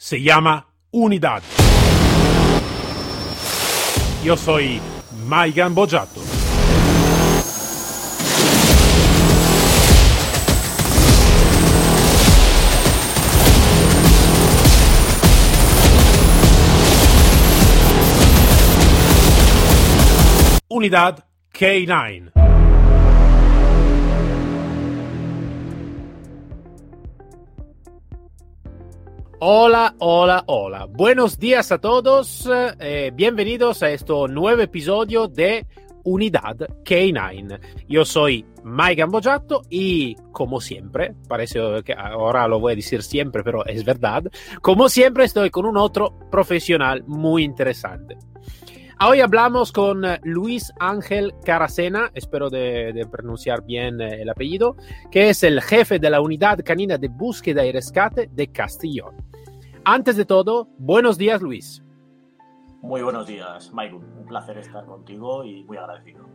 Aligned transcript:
se 0.00 0.22
llama 0.22 0.66
Unidad. 0.92 1.42
Yo 4.24 4.34
soy 4.34 4.80
Maigan 5.26 5.74
Bojato. 5.74 6.22
Unidad 20.68 21.24
K9. 21.52 22.49
Hola, 29.42 29.94
hola, 30.00 30.44
hola. 30.48 30.84
Buenos 30.84 31.38
días 31.38 31.72
a 31.72 31.78
todos. 31.78 32.46
eh, 32.78 33.10
bienvenidos 33.14 33.82
a 33.82 33.88
este 33.90 34.12
nuevo 34.28 34.60
episodio 34.60 35.28
de 35.28 35.66
Unidad 36.04 36.56
K9. 36.84 37.58
Yo 37.88 38.04
soy 38.04 38.44
Mike 38.64 38.96
Gambojato 38.96 39.62
y 39.70 40.14
como 40.32 40.60
siempre, 40.60 41.14
parece 41.26 41.58
que 41.86 41.94
ahora 41.94 42.46
lo 42.48 42.60
voy 42.60 42.74
a 42.74 42.76
decir 42.76 43.02
siempre, 43.02 43.42
pero 43.42 43.64
es 43.64 43.82
verdad, 43.82 44.24
como 44.60 44.90
siempre 44.90 45.24
estoy 45.24 45.48
con 45.48 45.64
un 45.64 45.78
otro 45.78 46.18
profesional 46.30 47.02
muy 47.06 47.42
interesante. 47.42 48.18
Hoy 49.02 49.20
hablamos 49.22 49.72
con 49.72 50.02
Luis 50.22 50.70
Ángel 50.78 51.32
Caracena, 51.42 52.10
espero 52.12 52.50
de, 52.50 52.92
de 52.92 53.06
pronunciar 53.06 53.64
bien 53.64 54.02
eh, 54.02 54.20
el 54.20 54.28
apellido, 54.28 54.76
que 55.10 55.30
es 55.30 55.42
el 55.44 55.62
jefe 55.62 55.98
de 55.98 56.10
la 56.10 56.20
unidad 56.20 56.60
canina 56.62 56.98
de 56.98 57.08
búsqueda 57.08 57.64
y 57.64 57.72
rescate 57.72 58.28
de 58.30 58.48
Castellón. 58.48 59.29
Antes 59.84 60.16
de 60.16 60.24
todo, 60.24 60.68
buenos 60.78 61.16
días 61.18 61.40
Luis. 61.42 61.82
Muy 62.82 63.02
buenos 63.02 63.26
días, 63.26 63.72
Maikun. 63.72 64.04
Un 64.18 64.26
placer 64.26 64.58
estar 64.58 64.84
contigo 64.86 65.44
y 65.44 65.64
muy 65.64 65.76
agradecido. 65.76 66.26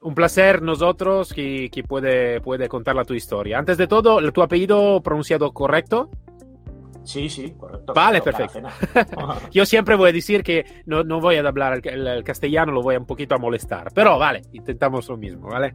Un 0.00 0.14
placer 0.14 0.62
nosotros 0.62 1.32
que, 1.32 1.70
que 1.70 1.82
puede, 1.82 2.40
puede 2.40 2.68
contar 2.68 2.94
la 2.94 3.04
tu 3.04 3.14
historia. 3.14 3.58
Antes 3.58 3.78
de 3.78 3.86
todo, 3.86 4.20
¿tu 4.32 4.42
apellido 4.42 5.02
pronunciado 5.02 5.52
correcto? 5.52 6.10
Sí, 7.04 7.28
sí, 7.30 7.52
correcto. 7.58 7.94
Vale, 7.94 8.20
perfecto. 8.20 8.60
Yo 9.50 9.64
siempre 9.64 9.96
voy 9.96 10.10
a 10.10 10.12
decir 10.12 10.42
que 10.42 10.82
no, 10.86 11.02
no 11.04 11.20
voy 11.20 11.36
a 11.36 11.40
hablar 11.48 11.80
el, 11.82 11.88
el- 11.88 12.06
el 12.06 12.24
castellano, 12.24 12.70
lo 12.72 12.82
voy 12.82 12.96
un 12.96 13.06
poquito 13.06 13.34
a 13.34 13.38
molestar. 13.38 13.90
Pero 13.94 14.18
vale, 14.18 14.42
intentamos 14.52 15.08
lo 15.08 15.16
mismo, 15.16 15.48
¿vale? 15.48 15.74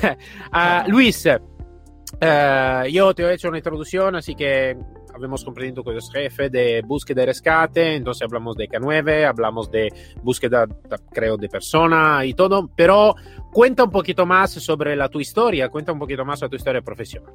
Ah, 0.52 0.84
Luis, 0.86 1.26
eh, 1.26 2.88
yo 2.92 3.14
te 3.14 3.22
he 3.24 3.32
hecho 3.34 3.48
una 3.48 3.58
introducción, 3.58 4.16
así 4.16 4.34
que 4.34 4.76
habíamos 5.16 5.44
comprendido 5.44 5.82
que 5.82 5.90
eres 5.90 6.10
jefe 6.12 6.50
de 6.50 6.82
búsqueda 6.82 7.22
y 7.22 7.26
rescate, 7.26 7.96
entonces 7.96 8.22
hablamos 8.22 8.56
de 8.56 8.68
K9, 8.68 9.26
hablamos 9.26 9.70
de 9.70 9.88
búsqueda, 10.22 10.66
creo, 11.10 11.36
de 11.36 11.48
persona 11.48 12.24
y 12.24 12.34
todo, 12.34 12.70
pero 12.76 13.14
cuenta 13.52 13.84
un 13.84 13.90
poquito 13.90 14.26
más 14.26 14.52
sobre 14.52 14.94
la 14.94 15.08
tu 15.08 15.20
historia, 15.20 15.68
cuenta 15.68 15.92
un 15.92 15.98
poquito 15.98 16.24
más 16.24 16.38
sobre 16.38 16.50
tu 16.50 16.56
historia 16.56 16.82
profesional. 16.82 17.32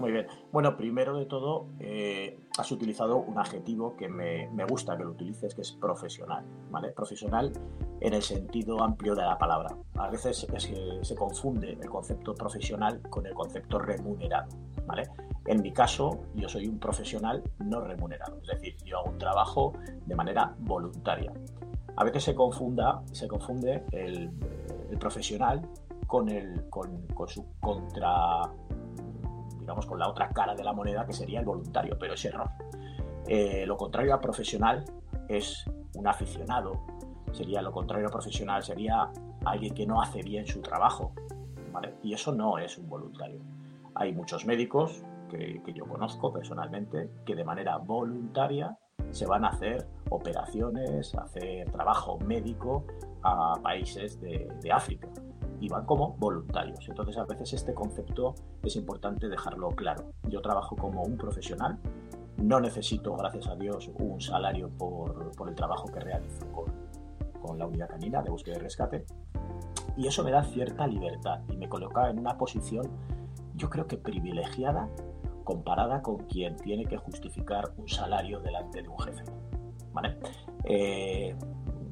Muy 0.00 0.12
bien. 0.12 0.26
Bueno, 0.50 0.78
primero 0.78 1.14
de 1.18 1.26
todo, 1.26 1.66
eh, 1.78 2.38
has 2.56 2.72
utilizado 2.72 3.18
un 3.18 3.38
adjetivo 3.38 3.94
que 3.98 4.08
me, 4.08 4.48
me 4.48 4.64
gusta 4.64 4.96
que 4.96 5.04
lo 5.04 5.10
utilices, 5.10 5.54
que 5.54 5.60
es 5.60 5.72
profesional. 5.72 6.42
¿vale? 6.70 6.90
Profesional 6.92 7.52
en 8.00 8.14
el 8.14 8.22
sentido 8.22 8.82
amplio 8.82 9.14
de 9.14 9.22
la 9.22 9.36
palabra. 9.36 9.76
A 9.96 10.08
veces 10.08 10.46
es 10.54 10.66
que 10.66 11.00
se 11.02 11.14
confunde 11.14 11.72
el 11.72 11.90
concepto 11.90 12.34
profesional 12.34 13.02
con 13.10 13.26
el 13.26 13.34
concepto 13.34 13.78
remunerado. 13.78 14.48
¿vale? 14.86 15.02
En 15.46 15.62
mi 15.62 15.72
caso, 15.72 16.26
yo 16.34 16.48
soy 16.48 16.66
un 16.66 16.78
profesional 16.78 17.42
no 17.58 17.80
remunerado, 17.80 18.38
es 18.42 18.48
decir, 18.48 18.76
yo 18.84 18.98
hago 18.98 19.10
un 19.10 19.18
trabajo 19.18 19.72
de 20.06 20.14
manera 20.14 20.54
voluntaria. 20.58 21.32
A 21.96 22.04
veces 22.04 22.24
se, 22.24 22.34
confunda, 22.34 23.02
se 23.12 23.26
confunde 23.26 23.84
el, 23.92 24.30
profesional 24.98 25.62
con, 26.06 26.28
el, 26.28 26.68
con 26.68 27.06
su 27.28 27.46
contra, 27.58 28.42
digamos, 29.58 29.86
con 29.86 29.98
la 29.98 30.08
otra 30.08 30.28
cara 30.28 30.54
de 30.54 30.62
la 30.62 30.72
moneda 30.72 31.06
que 31.06 31.12
sería 31.12 31.40
el 31.40 31.46
voluntario, 31.46 31.96
pero 31.98 32.14
es 32.14 32.24
error. 32.24 32.50
Eh, 33.26 33.64
lo 33.66 33.76
contrario 33.76 34.14
a 34.14 34.20
profesional 34.20 34.84
es 35.28 35.64
un 35.94 36.06
aficionado, 36.06 36.80
sería 37.32 37.62
lo 37.62 37.72
contrario 37.72 38.08
a 38.08 38.10
profesional, 38.10 38.62
sería 38.62 39.10
alguien 39.44 39.74
que 39.74 39.86
no 39.86 40.02
hace 40.02 40.22
bien 40.22 40.46
su 40.46 40.60
trabajo, 40.60 41.12
¿vale? 41.72 41.94
Y 42.02 42.12
eso 42.12 42.32
no 42.32 42.58
es 42.58 42.76
un 42.78 42.88
voluntario. 42.88 43.40
Hay 43.94 44.12
muchos 44.12 44.44
médicos 44.46 45.02
que, 45.30 45.62
que 45.64 45.72
yo 45.72 45.86
conozco 45.86 46.32
personalmente 46.32 47.10
que 47.24 47.34
de 47.34 47.44
manera 47.44 47.78
voluntaria 47.78 48.76
se 49.10 49.26
van 49.26 49.44
a 49.44 49.48
hacer 49.48 49.86
operaciones, 50.10 51.14
hacer 51.14 51.70
trabajo 51.70 52.18
médico 52.18 52.84
a 53.22 53.54
países 53.62 54.20
de, 54.20 54.48
de 54.60 54.72
África 54.72 55.08
y 55.60 55.68
van 55.68 55.84
como 55.84 56.14
voluntarios. 56.16 56.88
Entonces 56.88 57.16
a 57.18 57.24
veces 57.24 57.52
este 57.52 57.74
concepto 57.74 58.34
es 58.62 58.76
importante 58.76 59.28
dejarlo 59.28 59.68
claro. 59.70 60.12
Yo 60.28 60.40
trabajo 60.40 60.76
como 60.76 61.02
un 61.02 61.16
profesional, 61.16 61.78
no 62.38 62.60
necesito, 62.60 63.14
gracias 63.16 63.46
a 63.48 63.56
Dios, 63.56 63.90
un 63.98 64.20
salario 64.20 64.70
por, 64.70 65.32
por 65.36 65.48
el 65.48 65.54
trabajo 65.54 65.86
que 65.92 66.00
realizo 66.00 66.46
con, 66.52 66.72
con 67.42 67.58
la 67.58 67.66
unidad 67.66 67.88
canina 67.88 68.22
de 68.22 68.30
búsqueda 68.30 68.56
y 68.56 68.60
rescate. 68.60 69.04
Y 69.96 70.06
eso 70.06 70.24
me 70.24 70.30
da 70.30 70.42
cierta 70.44 70.86
libertad 70.86 71.40
y 71.50 71.56
me 71.56 71.68
coloca 71.68 72.08
en 72.08 72.18
una 72.18 72.38
posición, 72.38 72.88
yo 73.54 73.68
creo 73.68 73.86
que 73.86 73.98
privilegiada, 73.98 74.88
comparada 75.44 76.02
con 76.02 76.18
quien 76.26 76.56
tiene 76.56 76.84
que 76.84 76.96
justificar 76.96 77.72
un 77.76 77.88
salario 77.88 78.40
delante 78.40 78.82
de 78.82 78.88
un 78.88 78.98
jefe. 78.98 79.24
¿vale? 79.92 80.16
Eh, 80.64 81.34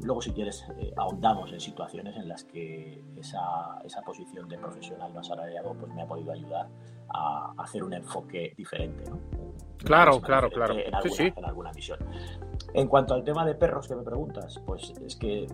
luego, 0.03 0.23
si 0.23 0.33
quieres, 0.33 0.65
eh, 0.79 0.93
ahondamos 0.97 1.53
en 1.53 1.61
situaciones 1.61 2.17
en 2.17 2.29
las 2.29 2.45
que 2.45 3.03
esa, 3.17 3.79
esa 3.85 4.03
posición 4.03 4.49
de 4.49 4.59
profesional 4.59 5.13
no 5.13 5.21
asalariado 5.21 5.75
pues, 5.75 5.93
me 5.93 6.03
ha 6.03 6.07
podido 6.07 6.33
ayudar 6.33 6.69
a, 7.09 7.53
hacer 7.59 7.83
un 7.85 7.95
enfoque 7.95 8.55
diferente. 8.57 9.11
¿no? 9.11 9.19
Claro, 9.79 10.21
claro, 10.21 10.51
claro. 10.51 10.75
En 10.75 10.81
Sí, 10.81 10.91
alguna, 10.93 11.15
sí. 11.15 11.33
en 11.37 11.45
alguna 11.45 11.73
misión. 11.73 11.99
En 12.75 12.89
cuanto 12.89 13.15
al 13.15 13.25
tema 13.25 13.45
de 13.47 13.55
perros 13.55 13.89
que 13.89 13.97
me 13.97 14.03
preguntas, 14.03 14.61
pues 14.67 14.93
es 15.05 15.17
que 15.17 15.47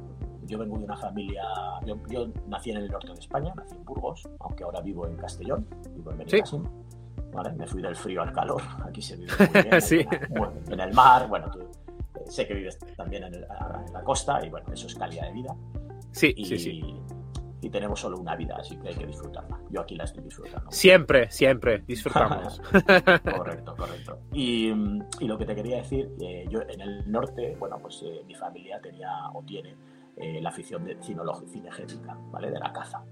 yo 0.46 0.58
vengo 0.58 0.78
de 0.78 0.84
una 0.84 0.96
familia. 0.96 1.44
Yo, 1.86 1.96
yo 2.08 2.28
nací 2.48 2.70
en 2.70 2.78
el 2.78 2.88
norte 2.88 3.12
de 3.12 3.20
España, 3.20 3.52
nací 3.54 3.74
en 3.74 3.84
Burgos, 3.84 4.28
aunque 4.40 4.64
ahora 4.64 4.80
vivo 4.80 5.06
en 5.06 5.16
Castellón, 5.16 5.66
vivo 5.94 6.12
en 6.12 6.28
Sí. 6.28 6.40
Me 7.56 7.66
fui 7.66 7.82
del 7.82 7.96
frío 7.96 8.22
al 8.22 8.32
calor, 8.32 8.62
aquí 8.86 9.02
se 9.02 9.16
vive 9.16 9.32
muy 9.52 9.62
bien, 9.62 9.80
Sí. 9.82 10.06
en, 10.70 10.80
el 10.80 10.92
mar, 10.94 11.28
bueno, 11.28 11.50
tú 11.50 11.60
eh, 11.60 11.66
sé 12.28 12.46
que 12.46 12.54
vives 12.54 12.78
también 12.96 13.24
en, 13.24 13.34
el- 13.34 13.46
en 13.86 13.92
la 13.92 14.02
costa 14.04 14.44
y 14.44 14.50
bueno, 14.50 14.66
eso 14.72 14.86
es 14.86 14.94
calidad 14.94 15.26
de 15.26 15.32
vida 15.32 15.54
Sí, 16.12 16.32
y, 16.36 16.44
sí, 16.44 16.58
sí. 16.58 17.00
y 17.60 17.70
tenemos 17.70 17.98
solo 17.98 18.18
una 18.18 18.36
vida, 18.36 18.56
así 18.60 18.76
que 18.76 18.88
hay 18.88 18.94
que 18.94 19.06
disfrutarla. 19.06 19.58
Yo 19.70 19.80
aquí 19.80 19.96
la 19.96 20.04
estoy 20.04 20.22
disfrutando. 20.22 20.70
Siempre, 20.70 21.28
siempre 21.30 21.78
disfrutamos. 21.86 22.60
Correcto, 23.36 23.74
correcto. 23.76 24.18
Y, 24.32 24.68
y 25.18 25.26
lo 25.26 25.36
que 25.36 25.44
te 25.44 25.54
quería 25.56 25.78
decir, 25.78 26.08
eh, 26.20 26.46
yo 26.48 26.60
en 26.62 26.80
el 26.80 27.10
norte, 27.10 27.56
bueno, 27.58 27.78
pues 27.80 28.00
eh, 28.04 28.22
mi 28.26 28.34
familia 28.36 28.80
tenía 28.80 29.10
o 29.32 29.42
tiene 29.42 29.74
la 30.16 30.50
afición 30.50 30.84
de 30.84 30.96
cinegética, 31.02 32.16
¿vale? 32.30 32.48
De 32.52 32.60
la 32.60 32.72
caza. 32.72 33.02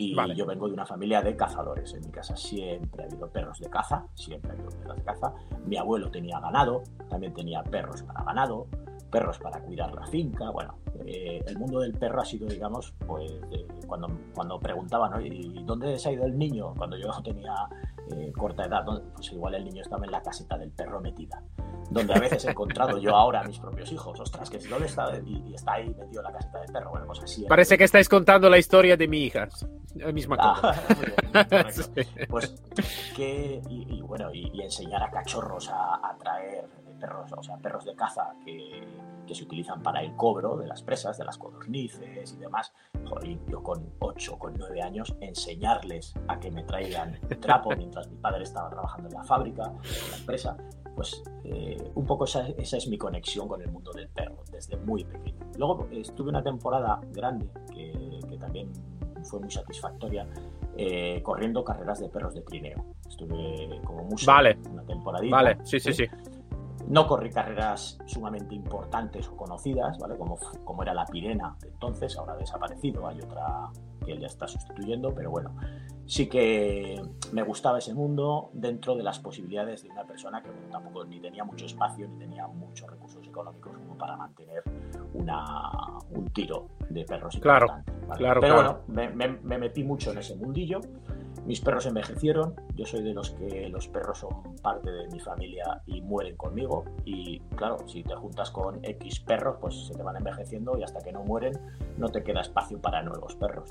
Y 0.00 0.14
Vale. 0.14 0.34
yo 0.34 0.46
vengo 0.46 0.66
de 0.66 0.72
una 0.72 0.86
familia 0.86 1.20
de 1.20 1.36
cazadores. 1.36 1.92
En 1.92 2.00
mi 2.00 2.10
casa 2.10 2.34
siempre 2.34 3.02
ha 3.02 3.06
habido 3.06 3.28
perros 3.28 3.60
de 3.60 3.68
caza, 3.68 4.02
siempre 4.14 4.50
ha 4.50 4.54
habido 4.54 4.70
perros 4.70 4.96
de 4.96 5.02
caza. 5.02 5.34
Mi 5.66 5.76
abuelo 5.76 6.10
tenía 6.10 6.40
ganado, 6.40 6.82
también 7.10 7.34
tenía 7.34 7.62
perros 7.62 8.02
para 8.04 8.24
ganado, 8.24 8.66
perros 9.10 9.38
para 9.38 9.60
cuidar 9.60 9.94
la 9.94 10.06
finca. 10.06 10.48
Bueno, 10.48 10.78
eh, 11.04 11.42
el 11.46 11.58
mundo 11.58 11.80
del 11.80 11.92
perro 11.92 12.22
ha 12.22 12.24
sido, 12.24 12.48
digamos, 12.48 12.94
pues 13.06 13.30
eh, 13.52 13.66
cuando, 13.86 14.08
cuando 14.34 14.58
preguntaban, 14.58 15.10
¿no? 15.10 15.20
¿y 15.20 15.62
dónde 15.64 15.98
se 15.98 16.08
ha 16.08 16.12
ido 16.12 16.24
el 16.24 16.38
niño? 16.38 16.72
Cuando 16.78 16.96
yo 16.96 17.10
tenía 17.22 17.52
eh, 18.10 18.32
corta 18.34 18.64
edad, 18.64 18.82
¿no? 18.86 19.02
pues 19.14 19.30
igual 19.32 19.54
el 19.54 19.66
niño 19.66 19.82
estaba 19.82 20.06
en 20.06 20.12
la 20.12 20.22
caseta 20.22 20.56
del 20.56 20.70
perro 20.70 21.02
metida. 21.02 21.42
Donde 21.90 22.14
a 22.14 22.20
veces 22.20 22.42
he 22.46 22.50
encontrado 22.52 22.96
yo 22.96 23.14
ahora 23.14 23.40
a 23.40 23.44
mis 23.44 23.58
propios 23.58 23.92
hijos, 23.92 24.18
ostras, 24.18 24.48
que 24.48 24.58
dónde 24.60 24.86
está 24.86 25.10
y, 25.26 25.42
y 25.46 25.54
está 25.54 25.74
ahí 25.74 25.94
metido 25.98 26.22
en 26.22 26.32
la 26.32 26.32
caseta 26.32 26.60
del 26.60 26.72
perro. 26.72 26.90
Bueno, 26.90 27.06
pues 27.06 27.20
así. 27.22 27.44
Parece 27.46 27.76
que 27.76 27.84
estáis 27.84 28.08
contando 28.08 28.48
la 28.48 28.56
historia 28.56 28.96
de 28.96 29.06
mi 29.06 29.24
hija. 29.24 29.48
La 29.94 30.12
misma 30.12 30.36
cosa. 30.36 30.74
Ah. 31.34 31.70
Sí. 31.70 32.26
Pues 32.28 32.54
que, 33.14 33.62
y, 33.68 33.96
y 33.96 34.02
bueno, 34.02 34.32
y, 34.32 34.50
y 34.52 34.62
enseñar 34.62 35.02
a 35.02 35.10
cachorros 35.10 35.68
a, 35.68 36.08
a 36.08 36.16
traer 36.16 36.68
perros, 37.00 37.32
o 37.36 37.42
sea, 37.42 37.56
perros 37.56 37.84
de 37.84 37.94
caza 37.94 38.34
que, 38.44 38.86
que 39.26 39.34
se 39.34 39.44
utilizan 39.44 39.82
para 39.82 40.02
el 40.02 40.14
cobro 40.14 40.56
de 40.56 40.66
las 40.66 40.82
presas, 40.82 41.18
de 41.18 41.24
las 41.24 41.38
codornices 41.38 42.32
y 42.32 42.36
demás. 42.36 42.72
Joder, 43.08 43.38
yo 43.48 43.62
con 43.62 43.92
8, 43.98 44.38
con 44.38 44.54
9 44.54 44.82
años, 44.82 45.16
enseñarles 45.20 46.14
a 46.28 46.38
que 46.38 46.50
me 46.50 46.62
traigan 46.64 47.18
trapo 47.40 47.70
mientras 47.76 48.08
mi 48.08 48.16
padre 48.16 48.44
estaba 48.44 48.68
trabajando 48.70 49.08
en 49.08 49.14
la 49.14 49.24
fábrica, 49.24 49.64
en 49.64 50.10
la 50.10 50.16
empresa, 50.18 50.56
pues 50.94 51.22
eh, 51.44 51.90
un 51.94 52.06
poco 52.06 52.24
esa, 52.24 52.46
esa 52.48 52.76
es 52.76 52.86
mi 52.88 52.98
conexión 52.98 53.48
con 53.48 53.62
el 53.62 53.70
mundo 53.70 53.92
del 53.92 54.08
perro, 54.08 54.44
desde 54.50 54.76
muy 54.76 55.04
pequeño. 55.04 55.46
Luego 55.56 55.88
estuve 55.90 56.28
una 56.28 56.42
temporada 56.42 57.00
grande 57.12 57.48
que, 57.72 58.20
que 58.28 58.36
también 58.36 58.70
fue 59.24 59.40
muy 59.40 59.50
satisfactoria, 59.50 60.26
eh, 60.76 61.20
corriendo 61.22 61.64
carreras 61.64 62.00
de 62.00 62.08
perros 62.08 62.34
de 62.34 62.42
trineo. 62.42 62.84
Estuve 63.08 63.80
como 63.84 64.08
Vale. 64.26 64.58
una 64.70 64.82
temporadita. 64.84 65.36
Vale, 65.36 65.58
sí, 65.64 65.80
sí, 65.80 65.92
sí. 65.92 66.04
no 66.88 67.06
corrí 67.06 67.30
carreras 67.30 67.98
sumamente 68.06 68.54
importantes 68.54 69.28
o 69.28 69.36
conocidas, 69.36 69.98
¿vale? 69.98 70.16
Como, 70.16 70.38
como 70.64 70.82
era 70.82 70.94
la 70.94 71.06
Pirena 71.06 71.56
de 71.60 71.68
entonces, 71.68 72.16
ahora 72.16 72.34
ha 72.34 72.36
desaparecido, 72.36 73.06
hay 73.06 73.20
otra 73.20 73.70
que 74.04 74.12
él 74.12 74.20
ya 74.20 74.26
está 74.26 74.46
sustituyendo, 74.48 75.14
pero 75.14 75.30
bueno, 75.30 75.54
sí 76.06 76.28
que 76.28 77.00
me 77.32 77.42
gustaba 77.42 77.78
ese 77.78 77.94
mundo 77.94 78.50
dentro 78.52 78.96
de 78.96 79.02
las 79.02 79.18
posibilidades 79.20 79.82
de 79.82 79.90
una 79.90 80.04
persona 80.04 80.42
que 80.42 80.50
tampoco 80.70 81.04
ni 81.04 81.20
tenía 81.20 81.44
mucho 81.44 81.66
espacio 81.66 82.08
ni 82.08 82.18
tenía 82.18 82.46
muchos 82.48 82.90
recursos 82.90 83.24
económicos 83.26 83.72
como 83.72 83.96
para 83.96 84.16
mantener 84.16 84.64
una, 85.14 85.70
un 86.10 86.28
tiro 86.32 86.68
de 86.88 87.04
perros. 87.04 87.38
Claro, 87.40 87.68
claro 88.16 88.40
Pero 88.40 88.54
bueno, 88.54 88.78
me, 88.88 89.58
metí 89.58 89.84
mucho 89.84 90.12
en 90.12 90.18
ese 90.18 90.34
mundillo. 90.34 90.80
Mis 91.46 91.60
perros 91.60 91.86
envejecieron, 91.86 92.54
yo 92.74 92.84
soy 92.84 93.02
de 93.02 93.14
los 93.14 93.30
que 93.30 93.68
los 93.68 93.88
perros 93.88 94.18
son 94.18 94.56
parte 94.62 94.90
de 94.90 95.08
mi 95.08 95.18
familia 95.20 95.82
y 95.86 96.00
mueren 96.02 96.36
conmigo. 96.36 96.84
Y 97.04 97.40
claro, 97.56 97.78
si 97.88 98.02
te 98.02 98.14
juntas 98.14 98.50
con 98.50 98.84
X 98.84 99.20
perros, 99.20 99.56
pues 99.60 99.86
se 99.86 99.94
te 99.94 100.02
van 100.02 100.16
envejeciendo 100.16 100.76
y 100.78 100.82
hasta 100.82 101.00
que 101.00 101.12
no 101.12 101.24
mueren 101.24 101.58
no 101.96 102.08
te 102.08 102.22
queda 102.22 102.42
espacio 102.42 102.80
para 102.80 103.02
nuevos 103.02 103.34
perros. 103.36 103.70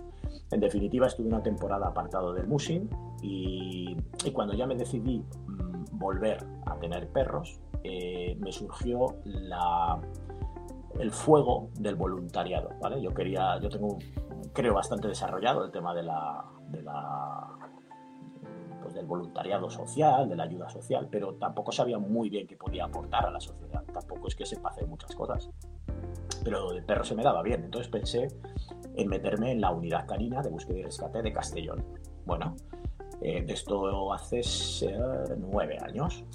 En 0.51 0.59
definitiva, 0.59 1.07
estuve 1.07 1.27
una 1.27 1.43
temporada 1.43 1.87
apartado 1.87 2.33
del 2.33 2.47
musing 2.47 2.89
y, 3.21 3.95
cuando 4.33 4.53
ya 4.53 4.65
me 4.65 4.75
decidí 4.75 5.23
mm, 5.47 5.97
volver 5.99 6.45
a 6.65 6.75
tener 6.77 7.07
perros, 7.09 7.59
eh, 7.83 8.35
me 8.39 8.51
surgió 8.51 9.15
la, 9.25 9.99
el 10.99 11.11
fuego 11.11 11.69
del 11.79 11.95
voluntariado. 11.95 12.69
¿vale? 12.81 13.01
Yo 13.01 13.13
quería, 13.13 13.59
yo 13.59 13.69
tengo, 13.69 13.97
creo 14.59 14.73
bastante 14.73 15.07
desarrollado 15.07 15.63
el 15.63 15.71
tema 15.71 15.93
de 15.93 16.03
la, 16.03 16.43
de 16.67 16.81
la 16.81 17.47
pues 18.81 18.93
del 18.93 19.05
voluntariado 19.05 19.69
social, 19.69 20.27
de 20.27 20.35
la 20.35 20.43
ayuda 20.43 20.67
social, 20.67 21.07
pero 21.09 21.35
tampoco 21.35 21.71
sabía 21.71 21.97
muy 21.97 22.29
bien 22.29 22.45
qué 22.45 22.57
podía 22.57 22.83
aportar 22.83 23.25
a 23.25 23.31
la 23.31 23.39
sociedad. 23.39 23.81
Tampoco 23.93 24.27
es 24.27 24.35
que 24.35 24.45
sepa 24.45 24.69
hacer 24.69 24.85
muchas 24.85 25.15
cosas. 25.15 25.49
Pero 26.43 26.71
de 26.71 26.81
perro 26.81 27.05
se 27.05 27.15
me 27.15 27.23
daba 27.23 27.41
bien. 27.41 27.63
Entonces 27.63 27.89
pensé 27.89 28.27
en 28.95 29.07
meterme 29.07 29.53
en 29.53 29.61
la 29.61 29.71
unidad 29.71 30.05
canina 30.05 30.41
de 30.41 30.49
búsqueda 30.49 30.79
y 30.79 30.83
rescate 30.83 31.21
de 31.21 31.31
Castellón. 31.31 31.85
Bueno, 32.25 32.57
eh, 33.21 33.41
de 33.41 33.53
esto 33.53 34.11
hace 34.11 34.41
nueve 35.37 35.77
años. 35.81 36.25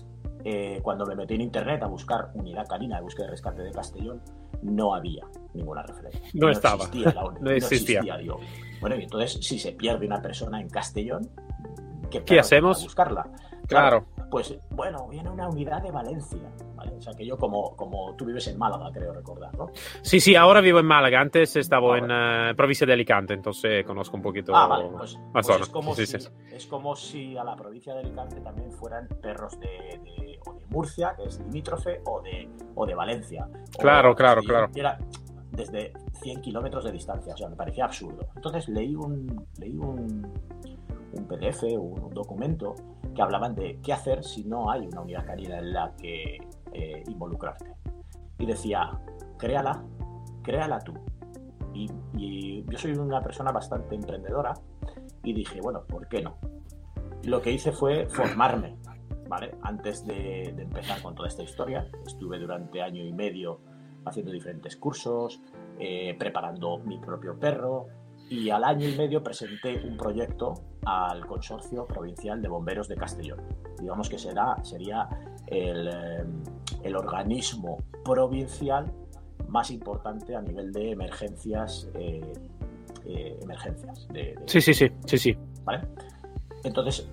Eh, 0.45 0.81
cuando 0.83 1.05
me 1.05 1.15
metí 1.15 1.35
en 1.35 1.43
internet 1.43 1.83
a 1.83 1.89
buscar 1.89 2.31
unidad 2.35 2.67
canina 2.67 2.97
de 2.97 3.03
búsqueda 3.03 3.27
y 3.27 3.31
rescate 3.31 3.63
de 3.63 3.71
Castellón, 3.71 4.23
no 4.65 4.95
había 4.95 5.25
ninguna 5.53 5.83
referencia. 5.83 6.21
No, 6.35 6.51
estaba. 6.51 6.89
no 7.41 7.51
existía. 7.51 8.03
Bueno, 8.81 8.97
y 8.97 9.05
entonces, 9.05 9.39
si 9.47 9.59
se 9.59 9.73
pierde 9.73 10.07
una 10.07 10.21
persona 10.21 10.61
en 10.61 10.69
Castellón, 10.69 11.31
¿qué, 12.11 12.39
hacemos? 12.39 12.83
buscarla. 12.83 13.29
Claro. 13.67 14.07
Pues 14.35 14.53
bueno, 14.71 15.07
viene 15.07 15.31
una 15.31 15.49
unidad 15.49 15.81
de 15.81 15.93
Valencia. 15.93 16.41
O 16.77 17.01
sea, 17.01 17.13
que 17.15 17.25
yo 17.25 17.39
como, 17.39 17.77
como 17.77 18.17
tú 18.17 18.25
vives 18.25 18.49
en 18.49 18.59
Málaga, 18.59 18.91
creo 18.93 19.13
recordar, 19.13 19.57
¿no? 19.57 19.69
Sí, 20.03 20.19
sí, 20.19 20.35
ahora 20.35 20.61
vivo 20.61 20.81
en 20.81 20.87
Málaga. 20.87 21.21
Antes 21.21 21.55
estaba 21.55 21.99
en 21.99 22.11
uh, 22.11 22.57
provincia 22.57 22.85
de 22.85 22.95
Alicante, 22.95 23.33
entonces 23.33 23.87
conozco 23.87 24.17
un 24.17 24.25
poquito 24.25 24.53
ah, 24.53 24.67
vale. 24.67 24.89
pues, 24.91 25.17
pues 25.33 25.49
es, 25.49 25.69
como 25.69 25.95
si, 25.95 26.03
es 26.03 26.67
como 26.67 26.97
si 26.97 27.37
a 27.37 27.45
la 27.45 27.55
provincia 27.55 27.95
de 27.95 28.01
Alicante 28.01 28.41
también 28.41 28.73
fueran 28.73 29.07
perros 29.23 29.57
de, 29.61 30.01
de, 30.03 30.41
o 30.47 30.55
de 30.55 30.67
Murcia, 30.67 31.15
que 31.17 31.29
es 31.29 31.39
limítrofe, 31.39 32.01
o 32.05 32.21
de, 32.21 32.51
o 32.75 32.87
de 32.87 32.95
Valencia. 32.97 33.49
Claro, 33.79 34.17
claro, 34.17 34.43
claro. 34.43 34.69
Era 34.75 34.99
desde 35.53 35.93
100 36.23 36.41
kilómetros 36.41 36.83
de 36.83 36.91
distancia, 36.91 37.35
o 37.35 37.37
sea, 37.37 37.49
me 37.49 37.55
parecía 37.55 37.85
absurdo. 37.85 38.27
Entonces 38.35 38.69
leí 38.69 38.97
un, 38.97 39.47
leí 39.61 39.77
un, 39.77 40.27
un 41.13 41.29
PDF, 41.29 41.63
un, 41.79 42.03
un 42.03 42.11
documento 42.13 42.75
que 43.15 43.23
hablaban 43.23 43.55
de 43.55 43.81
qué 43.83 43.93
hacer 43.93 44.25
si 44.25 44.45
no 44.45 44.71
hay 44.71 44.87
una 44.87 45.01
unidad 45.01 45.25
canina 45.25 45.59
en 45.59 45.73
la 45.73 45.95
que 45.97 46.39
eh, 46.73 47.03
involucrarte. 47.07 47.73
Y 48.39 48.47
decía, 48.47 48.91
créala, 49.39 49.83
créala 50.43 50.81
tú. 50.81 50.95
Y, 51.73 51.91
yo 52.69 52.79
soy 52.79 52.93
una 52.93 53.21
persona 53.21 53.53
bastante 53.53 53.95
emprendedora 53.95 54.55
y 55.23 55.33
dije, 55.33 55.61
bueno, 55.61 55.85
¿por 55.85 56.09
qué 56.09 56.23
no? 56.23 56.37
lo 57.25 57.41
que 57.41 57.51
hice 57.53 57.73
fue 57.73 58.07
formarme, 58.07 58.77
¿vale? 59.29 59.57
Antes 59.63 60.05
de, 60.05 60.49
empezar 60.49 61.01
con 61.03 61.15
toda 61.15 61.29
esta 61.29 61.43
historia, 61.43 61.89
estuve 62.07 62.39
durante 62.39 62.83
año 62.83 63.03
y 63.03 63.13
medio 63.13 63.61
haciendo 64.05 64.31
diferentes 64.31 64.77
cursos, 64.77 65.41
eh, 65.79 66.15
preparando 66.19 66.79
mi 66.79 66.99
propio 66.99 67.39
perro 67.39 67.89
y 68.31 68.51
al 68.51 68.65
año 68.65 68.89
y 68.89 68.97
medio 68.97 69.23
presenté 69.23 69.83
un 69.87 69.97
proyecto 69.97 70.55
al 70.85 71.27
Consorcio 71.27 71.87
Provincial 71.87 72.41
de 72.41 72.49
Bomberos 72.49 72.89
de 72.89 72.97
Castellón. 72.97 73.41
Digamos 73.79 74.09
que 74.09 74.19
será, 74.19 74.57
sería 74.63 75.09
el, 75.47 75.89
eh, 75.89 76.25
el 76.83 76.97
organismo 76.97 77.79
provincial 78.05 78.93
más 79.49 79.71
importante 79.71 80.35
a 80.35 80.41
nivel 80.41 80.73
de 80.73 80.93
emergencias. 80.93 81.89
Eh, 81.95 82.33
eh, 83.07 83.39
emergencias. 83.43 84.09
sí, 84.47 84.63
sí, 84.63 84.73
sí, 84.73 84.91
sí, 85.05 85.19
sí. 85.19 85.37
¿Vale? 85.65 85.87
Entonces, 86.63 87.07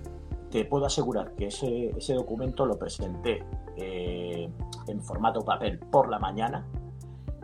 te 0.50 0.64
puedo 0.64 0.86
asegurar 0.86 1.34
que 1.34 1.48
ese, 1.48 1.90
ese 1.90 2.14
documento 2.14 2.64
lo 2.64 2.78
presenté 2.78 3.44
en 3.76 5.02
formato 5.02 5.44
papel 5.44 5.78
por 5.78 6.08
la 6.08 6.18
mañana 6.18 6.66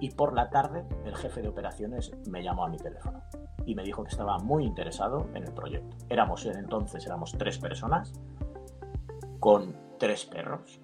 y 0.00 0.10
por 0.10 0.34
la 0.34 0.48
tarde 0.50 0.84
el 1.04 1.14
jefe 1.16 1.42
de 1.42 1.48
operaciones 1.48 2.12
me 2.26 2.42
llamó 2.42 2.64
a 2.64 2.68
mi 2.68 2.76
teléfono 2.76 3.22
y 3.68 3.74
me 3.74 3.82
dijo 3.82 4.02
que 4.02 4.08
estaba 4.08 4.38
muy 4.38 4.64
interesado 4.64 5.26
en 5.34 5.44
el 5.44 5.52
proyecto. 5.52 5.94
Éramos 6.08 6.46
en 6.46 6.56
entonces, 6.56 7.04
éramos 7.04 7.36
tres 7.36 7.58
personas 7.58 8.14
con 9.38 9.76
tres 9.98 10.24
perros, 10.24 10.80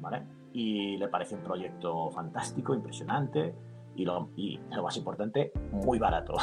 ¿vale? 0.00 0.22
Y 0.54 0.96
le 0.96 1.08
parece 1.08 1.34
un 1.34 1.42
proyecto 1.42 2.10
fantástico, 2.10 2.74
impresionante 2.74 3.54
y 3.96 4.06
lo, 4.06 4.30
y 4.34 4.58
lo 4.70 4.82
más 4.82 4.96
importante, 4.96 5.52
muy 5.72 5.98
barato. 5.98 6.32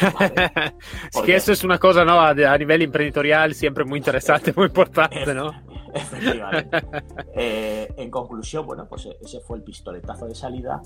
es 1.12 1.22
que 1.22 1.34
eso 1.34 1.50
es 1.50 1.64
una 1.64 1.78
cosa, 1.78 2.04
¿no? 2.04 2.20
A, 2.20 2.32
nivel 2.56 2.82
empresarial 2.82 3.54
siempre 3.54 3.84
muy 3.84 3.98
interesante, 3.98 4.52
muy 4.56 4.66
importante, 4.66 5.34
¿no? 5.34 5.50
Efectivamente. 5.92 6.82
Eh, 7.34 7.92
en 7.96 8.10
conclusión, 8.10 8.66
bueno, 8.66 8.86
pues 8.86 9.08
ese 9.20 9.40
fue 9.40 9.56
el 9.56 9.62
pistoletazo 9.62 10.26
de 10.26 10.34
salida 10.34 10.82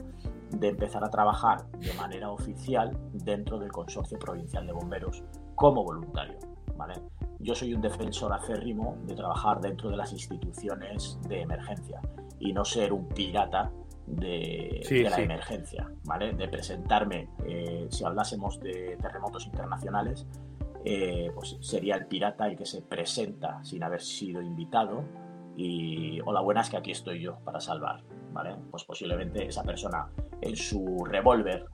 de 0.51 0.69
empezar 0.69 1.03
a 1.05 1.11
trabajar 1.11 1.69
de 1.73 1.93
manera 1.95 2.31
oficial 2.31 2.97
dentro 3.13 3.59
del 3.59 3.73
Consorcio 3.73 4.19
Provincial 4.19 4.65
de 4.65 4.73
Bomberos 4.73 5.25
como 5.57 5.83
voluntario. 5.83 6.39
¿vale? 6.77 6.95
Yo 7.41 7.55
soy 7.55 7.75
un 7.75 7.81
defensor 7.81 8.33
acérrimo 8.33 8.97
de 9.05 9.15
trabajar 9.15 9.61
dentro 9.61 9.91
de 9.91 9.97
las 9.97 10.13
instituciones 10.13 11.19
de 11.29 11.43
emergencia 11.43 12.01
y 12.39 12.53
no 12.53 12.65
ser 12.65 12.93
un 12.93 13.09
pirata 13.09 13.71
de, 14.07 15.09
la 15.11 15.19
emergencia, 15.19 15.91
¿vale? 16.05 16.33
De 16.33 16.49
presentarme, 16.49 17.29
eh, 17.45 17.89
si 17.91 18.05
hablásemos 18.05 18.61
de 18.61 18.97
terremotos 19.01 19.47
internacionales, 19.47 20.27
eh, 20.89 21.33
pues 21.35 21.57
sería 21.63 21.97
el 21.97 22.07
pirata 22.07 22.47
el 22.47 22.57
que 22.57 22.65
se 22.65 22.81
presenta 22.81 23.59
sin 23.65 23.83
haber 23.83 24.01
sido 24.01 24.41
invitado 24.41 25.03
y 25.57 26.21
hola 26.21 26.41
buenas 26.41 26.71
que 26.71 26.77
aquí 26.77 26.93
estoy 26.93 27.21
yo 27.21 27.41
para 27.41 27.59
salvar, 27.59 28.05
¿vale? 28.33 28.55
Pues 28.71 28.85
posiblemente 28.85 29.45
esa 29.49 29.65
persona 29.65 30.09
en 30.41 30.55
su 30.55 31.05
revólver 31.05 31.67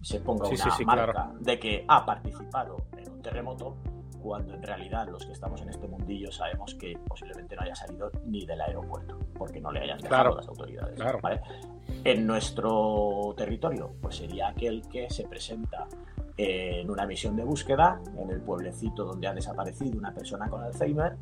se 0.00 0.20
ponga 0.20 0.48
una 0.48 0.78
marca 0.86 1.32
de 1.40 1.58
que 1.58 1.84
ha 1.86 2.06
participado 2.06 2.78
en 2.96 3.12
un 3.12 3.20
terremoto 3.20 3.76
cuando 4.22 4.54
en 4.54 4.62
realidad 4.62 5.08
los 5.10 5.26
que 5.26 5.32
estamos 5.32 5.60
en 5.60 5.68
este 5.68 5.86
mundillo 5.86 6.32
sabemos 6.32 6.74
que 6.74 6.98
posiblemente 7.06 7.56
no 7.56 7.62
haya 7.62 7.74
salido 7.74 8.10
ni 8.24 8.46
del 8.46 8.62
aeropuerto, 8.62 9.18
porque 9.34 9.60
no 9.60 9.70
le 9.72 9.80
hayan 9.80 9.98
dejado 9.98 10.36
las 10.36 10.48
autoridades. 10.48 10.98
En 12.02 12.26
nuestro 12.26 13.34
territorio, 13.36 13.92
pues 14.00 14.16
sería 14.16 14.48
aquel 14.48 14.88
que 14.88 15.10
se 15.10 15.28
presenta 15.28 15.86
en 16.36 16.90
una 16.90 17.06
misión 17.06 17.36
de 17.36 17.44
búsqueda 17.44 18.00
en 18.18 18.30
el 18.30 18.40
pueblecito 18.40 19.04
donde 19.04 19.28
ha 19.28 19.34
desaparecido 19.34 19.98
una 19.98 20.12
persona 20.12 20.48
con 20.48 20.62
Alzheimer 20.62 21.16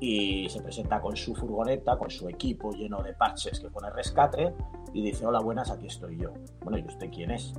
y 0.00 0.48
se 0.48 0.60
presenta 0.62 1.00
con 1.00 1.16
su 1.16 1.34
furgoneta, 1.34 1.96
con 1.96 2.10
su 2.10 2.28
equipo 2.28 2.72
lleno 2.72 3.02
de 3.02 3.14
parches 3.14 3.60
que 3.60 3.68
pone 3.68 3.90
rescate 3.90 4.54
y 4.92 5.02
dice, 5.02 5.26
hola, 5.26 5.40
buenas, 5.40 5.70
aquí 5.70 5.86
estoy 5.86 6.18
yo. 6.18 6.32
Bueno, 6.62 6.78
¿y 6.78 6.82
usted 6.82 7.10
quién 7.10 7.30
es? 7.30 7.52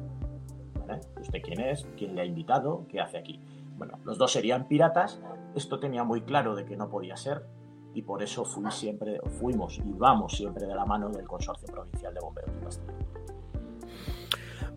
¿Usted 1.20 1.42
quién 1.44 1.60
es? 1.60 1.88
¿Quién 1.98 2.16
le 2.16 2.22
ha 2.22 2.26
invitado? 2.26 2.86
¿Qué 2.90 3.00
hace 3.00 3.18
aquí? 3.18 3.40
Bueno, 3.78 4.00
los 4.04 4.18
dos 4.18 4.32
serían 4.32 4.68
piratas. 4.68 5.22
Esto 5.56 5.80
tenía 5.80 6.04
muy 6.04 6.22
claro 6.22 6.56
de 6.56 6.66
que 6.66 6.76
no 6.76 6.90
podía 6.90 7.16
ser 7.16 7.46
y 7.94 8.02
por 8.02 8.22
eso 8.24 8.46
fui 8.46 8.70
siempre, 8.72 9.20
fuimos 9.40 9.78
y 9.80 9.92
vamos 9.94 10.36
siempre 10.36 10.66
de 10.66 10.76
la 10.76 10.86
mano 10.86 11.10
del 11.10 11.28
Consorcio 11.28 11.68
Provincial 11.68 12.14
de 12.14 12.20
Bomberos 12.20 12.56
de 12.56 12.62
Castellón. 12.62 13.29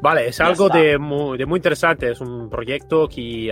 Vale, 0.03 0.27
es 0.27 0.41
algo 0.41 0.69
de 0.69 0.99
muy, 0.99 1.39
de 1.39 1.47
muy, 1.47 1.59
interesante, 1.59 2.11
es 2.11 2.21
un 2.21 2.51
proyecto 2.51 3.07
que 3.07 3.49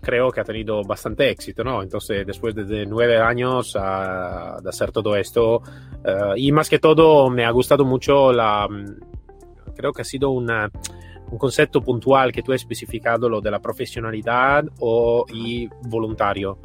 creo 0.00 0.30
que 0.30 0.40
ha 0.40 0.44
tenido 0.44 0.82
bastante 0.82 1.28
éxito, 1.28 1.62
¿no? 1.62 1.82
Entonces, 1.82 2.26
después 2.26 2.54
de 2.54 2.86
nueve 2.86 3.18
años 3.18 3.74
de 3.74 4.68
hacer 4.70 4.90
todo 4.90 5.14
esto, 5.14 5.56
uh, 5.56 6.34
y 6.34 6.50
más 6.50 6.70
que 6.70 6.78
todo 6.78 7.28
me 7.28 7.44
ha 7.44 7.50
gustado 7.50 7.84
mucho 7.84 8.32
la, 8.32 8.66
creo 9.76 9.92
que 9.92 10.00
ha 10.00 10.04
sido 10.06 10.30
una, 10.30 10.70
un 11.30 11.36
concepto 11.36 11.82
puntual 11.82 12.32
que 12.32 12.42
tú 12.42 12.54
has 12.54 12.62
especificado, 12.62 13.28
lo 13.28 13.42
de 13.42 13.50
la 13.50 13.60
profesionalidad 13.60 14.64
o 14.80 15.26
y 15.30 15.68
voluntario. 15.82 16.58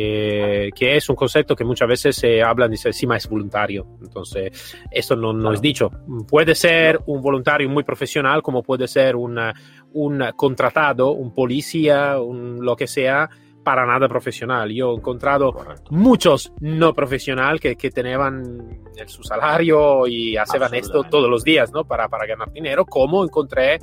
Eh, 0.00 0.70
que 0.76 0.96
es 0.96 1.08
un 1.08 1.16
concepto 1.16 1.56
que 1.56 1.64
muchas 1.64 1.88
veces 1.88 2.14
se 2.14 2.40
habla, 2.40 2.68
dice, 2.68 2.92
sí, 2.92 3.04
es 3.16 3.28
voluntario. 3.28 3.84
Entonces, 4.00 4.76
esto 4.92 5.16
no, 5.16 5.32
no 5.32 5.52
es 5.52 5.60
dicho. 5.60 5.90
Puede 6.28 6.54
ser 6.54 7.00
un 7.06 7.20
voluntario 7.20 7.68
muy 7.68 7.82
profesional, 7.82 8.40
como 8.40 8.62
puede 8.62 8.86
ser 8.86 9.16
una, 9.16 9.52
un 9.94 10.22
contratado, 10.36 11.10
un 11.10 11.34
policía, 11.34 12.20
un, 12.20 12.64
lo 12.64 12.76
que 12.76 12.86
sea, 12.86 13.28
para 13.64 13.84
nada 13.84 14.08
profesional. 14.08 14.70
Yo 14.70 14.92
he 14.92 14.96
encontrado 14.98 15.52
muchos 15.90 16.52
no 16.60 16.94
profesionales 16.94 17.60
que, 17.60 17.74
que 17.74 17.90
tenían 17.90 18.80
su 19.06 19.24
salario 19.24 20.06
y 20.06 20.36
hacían 20.36 20.74
esto 20.74 21.02
todos 21.10 21.28
los 21.28 21.42
días, 21.42 21.72
¿no? 21.72 21.84
Para, 21.84 22.08
para 22.08 22.24
ganar 22.24 22.52
dinero, 22.52 22.86
como 22.86 23.24
encontré 23.24 23.80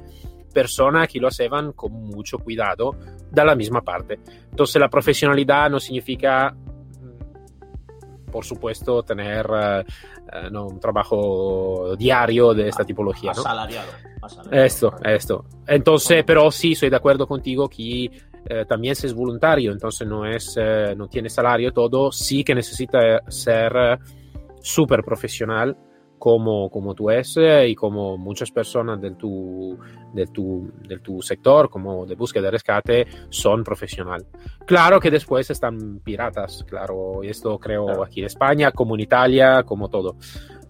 personas 0.55 1.09
que 1.09 1.19
lo 1.19 1.27
hacían 1.27 1.73
con 1.73 1.91
mucho 1.91 2.39
cuidado 2.39 2.95
de 3.29 3.43
la 3.43 3.55
misma 3.55 3.81
parte. 3.81 4.19
Entonces 4.49 4.79
la 4.79 4.87
profesionalidad 4.87 5.69
no 5.69 5.81
significa, 5.81 6.51
mm, 6.51 8.31
por 8.31 8.45
supuesto, 8.45 9.03
tener 9.03 9.45
uh, 9.51 9.81
uh, 9.81 10.49
no, 10.49 10.67
un 10.67 10.79
trabajo 10.79 11.93
diario 11.97 12.53
de 12.53 12.69
esta 12.69 12.85
tipología. 12.85 13.33
¿no? 13.33 13.41
Asalariado, 13.41 13.91
asalariado. 14.21 14.65
Esto, 14.65 14.95
esto. 15.03 15.45
Entonces, 15.67 16.23
pero 16.25 16.49
sí, 16.51 16.71
estoy 16.71 16.89
de 16.89 16.95
acuerdo 16.95 17.27
contigo 17.27 17.67
que 17.67 18.09
eh, 18.47 18.65
también 18.65 18.95
si 18.95 19.07
es 19.07 19.13
voluntario, 19.13 19.73
entonces 19.73 20.07
no, 20.07 20.25
es, 20.25 20.55
eh, 20.57 20.93
no 20.95 21.09
tiene 21.09 21.29
salario 21.29 21.73
todo, 21.73 22.11
sí 22.13 22.43
que 22.43 22.55
necesita 22.55 23.19
ser 23.27 23.73
eh, 23.75 23.97
súper 24.61 25.03
profesional 25.03 25.75
como, 26.17 26.69
como 26.69 26.93
tú 26.95 27.09
es 27.11 27.37
y 27.67 27.75
como 27.75 28.17
muchas 28.17 28.51
personas 28.51 28.99
del 29.01 29.15
tu, 29.15 29.77
del, 30.13 30.29
tu, 30.31 30.71
del 30.87 31.01
tu 31.01 31.21
sector, 31.21 31.69
como 31.69 32.05
de 32.05 32.15
búsqueda 32.15 32.43
de 32.45 32.51
rescate, 32.51 33.07
son 33.29 33.63
profesional. 33.63 34.25
Claro 34.65 34.99
que 34.99 35.11
después 35.11 35.49
están 35.49 35.99
piratas, 35.99 36.63
claro, 36.67 37.23
y 37.23 37.29
esto 37.29 37.57
creo 37.59 37.85
Claro. 37.85 38.03
aquí 38.03 38.21
en 38.21 38.27
España, 38.27 38.71
como 38.71 38.95
en 38.95 39.01
Italia, 39.01 39.63
como 39.63 39.89
todo. 39.89 40.15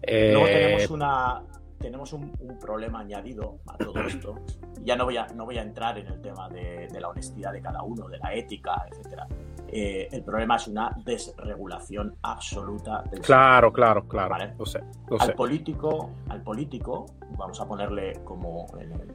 Luego 0.02 0.46
Eh, 0.46 0.52
tenemos 0.52 0.90
una 0.90 1.42
tenemos 1.78 2.12
un, 2.14 2.32
un 2.40 2.58
problema 2.58 3.00
añadido 3.00 3.58
a 3.66 3.76
todo 3.76 4.00
esto. 4.06 4.34
Ya 4.82 4.96
no 4.96 5.04
voy 5.04 5.16
a, 5.16 5.26
no 5.28 5.44
voy 5.44 5.58
a 5.58 5.62
entrar 5.62 5.98
en 5.98 6.06
el 6.06 6.20
tema 6.20 6.48
de, 6.48 6.88
de 6.90 7.00
la 7.00 7.08
honestidad 7.08 7.52
de 7.52 7.60
cada 7.60 7.82
uno, 7.82 8.08
de 8.08 8.18
la 8.18 8.34
ética, 8.34 8.86
etcétera. 8.90 9.26
Eh, 9.68 10.08
el 10.12 10.22
problema 10.22 10.56
es 10.56 10.68
una 10.68 10.96
desregulación 11.04 12.14
absoluta 12.22 13.02
del 13.10 13.20
claro, 13.20 13.72
claro, 13.72 14.06
claro, 14.06 14.30
Vale. 14.30 14.54
lo 14.58 14.64
sé, 14.66 14.80
lo 15.08 15.20
Al 15.20 15.26
sé. 15.28 15.32
político, 15.32 16.10
al 16.28 16.42
político, 16.42 17.06
vamos 17.36 17.60
a 17.60 17.66
ponerle 17.66 18.20
como 18.24 18.66
en 18.78 18.92
el, 18.92 19.10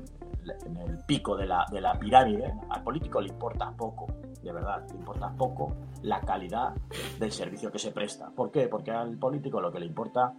en 0.66 0.78
el 0.78 0.98
pico 1.06 1.38
de 1.38 1.46
la, 1.46 1.66
de 1.72 1.80
la 1.82 1.94
pirámide, 1.98 2.54
al 2.70 2.84
político 2.84 3.22
le 3.22 3.30
importa 3.30 3.72
poco, 3.72 4.08
de 4.44 4.52
verdad, 4.52 4.86
le 4.90 4.96
importa 4.98 5.32
poco 5.38 5.74
la 6.02 6.20
calidad 6.22 6.74
del 7.20 7.32
servicio 7.32 7.72
que 7.72 7.80
se 7.80 7.92
presta. 7.92 8.30
¿Por 8.32 8.52
qué? 8.52 8.68
Porque 8.68 8.92
al 8.92 9.18
político 9.18 9.62
lo 9.62 9.72
que 9.72 9.80
le 9.80 9.86
importa 9.86 10.34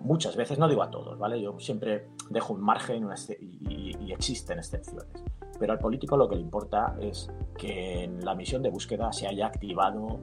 muchas 0.00 0.36
veces, 0.36 0.58
no 0.58 0.68
digo 0.68 0.82
a 0.82 0.90
todos, 0.90 1.18
¿vale? 1.18 1.40
Yo 1.40 1.58
siempre 1.58 2.08
dejo 2.30 2.52
un 2.54 2.60
margen 2.62 3.04
exce- 3.08 3.38
y, 3.40 3.96
y 4.04 4.12
existen 4.12 4.58
excepciones. 4.58 5.22
Pero 5.58 5.72
al 5.72 5.78
político 5.78 6.16
lo 6.16 6.28
que 6.28 6.36
le 6.36 6.42
importa 6.42 6.96
es 7.00 7.30
que 7.56 8.04
en 8.04 8.24
la 8.24 8.34
misión 8.34 8.62
de 8.62 8.70
búsqueda 8.70 9.12
se 9.12 9.26
haya 9.26 9.46
activado 9.46 10.20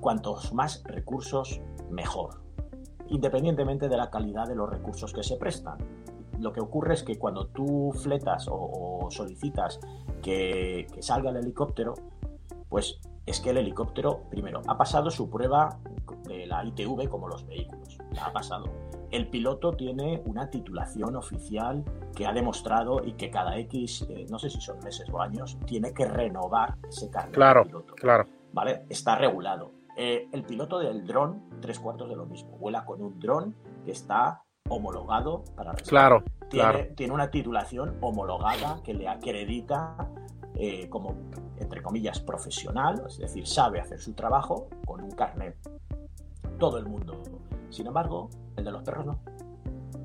cuantos 0.00 0.52
más 0.52 0.82
recursos, 0.84 1.60
mejor, 1.90 2.42
independientemente 3.08 3.88
de 3.88 3.96
la 3.96 4.10
calidad 4.10 4.46
de 4.48 4.56
los 4.56 4.68
recursos 4.68 5.12
que 5.12 5.22
se 5.22 5.36
prestan. 5.36 5.78
Lo 6.38 6.52
que 6.52 6.60
ocurre 6.60 6.94
es 6.94 7.04
que 7.04 7.18
cuando 7.18 7.46
tú 7.46 7.92
fletas 7.92 8.48
o, 8.50 9.06
solicitas 9.10 9.78
que 10.22 10.86
salga 11.00 11.30
el 11.30 11.36
helicóptero, 11.36 11.94
pues 12.72 12.98
es 13.26 13.38
que 13.38 13.50
el 13.50 13.58
helicóptero, 13.58 14.22
primero, 14.30 14.62
ha 14.66 14.76
pasado 14.78 15.10
su 15.10 15.28
prueba 15.30 15.78
de 16.26 16.46
la 16.46 16.64
ITV 16.64 17.06
como 17.08 17.28
los 17.28 17.46
vehículos, 17.46 17.98
la 18.12 18.24
ha 18.26 18.32
pasado. 18.32 18.64
El 19.10 19.28
piloto 19.28 19.72
tiene 19.72 20.22
una 20.24 20.48
titulación 20.48 21.14
oficial 21.16 21.84
que 22.16 22.26
ha 22.26 22.32
demostrado 22.32 23.04
y 23.04 23.12
que 23.12 23.30
cada 23.30 23.58
X, 23.58 24.06
eh, 24.08 24.26
no 24.30 24.38
sé 24.38 24.48
si 24.48 24.58
son 24.60 24.78
meses 24.82 25.06
o 25.12 25.20
años, 25.20 25.58
tiene 25.66 25.92
que 25.92 26.06
renovar 26.06 26.76
ese 26.88 27.10
carnet 27.10 27.34
Claro, 27.34 27.60
de 27.60 27.66
piloto. 27.66 27.94
claro. 27.94 28.24
¿vale? 28.54 28.86
Está 28.88 29.16
regulado. 29.16 29.70
Eh, 29.98 30.28
el 30.32 30.42
piloto 30.44 30.78
del 30.78 31.06
dron, 31.06 31.42
tres 31.60 31.78
cuartos 31.78 32.08
de 32.08 32.16
lo 32.16 32.24
mismo. 32.24 32.56
Vuela 32.56 32.86
con 32.86 33.02
un 33.02 33.20
dron 33.20 33.54
que 33.84 33.90
está 33.92 34.42
homologado 34.70 35.44
para. 35.54 35.74
Claro, 35.74 36.24
Tiene, 36.48 36.70
claro. 36.70 36.86
tiene 36.96 37.12
una 37.12 37.30
titulación 37.30 37.98
homologada 38.00 38.80
que 38.82 38.94
le 38.94 39.08
acredita 39.08 39.94
eh, 40.56 40.88
como, 40.88 41.16
entre 41.58 41.82
comillas, 41.82 42.20
profesional, 42.20 43.02
es 43.06 43.18
decir, 43.18 43.46
sabe 43.46 43.80
hacer 43.80 44.00
su 44.00 44.14
trabajo 44.14 44.68
con 44.86 45.02
un 45.02 45.10
carnet. 45.10 45.56
Todo 46.58 46.78
el 46.78 46.86
mundo. 46.86 47.22
Sin 47.70 47.86
embargo, 47.86 48.30
el 48.56 48.64
de 48.64 48.70
los 48.70 48.82
perros 48.82 49.06
no. 49.06 49.18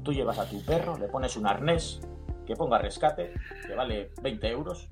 Tú 0.03 0.13
llevas 0.13 0.39
a 0.39 0.45
tu 0.49 0.61
perro, 0.63 0.97
le 0.97 1.07
pones 1.07 1.35
un 1.35 1.47
arnés 1.47 1.99
que 2.45 2.55
ponga 2.55 2.77
rescate, 2.77 3.33
que 3.67 3.75
vale 3.75 4.11
20 4.21 4.47
euros, 4.49 4.89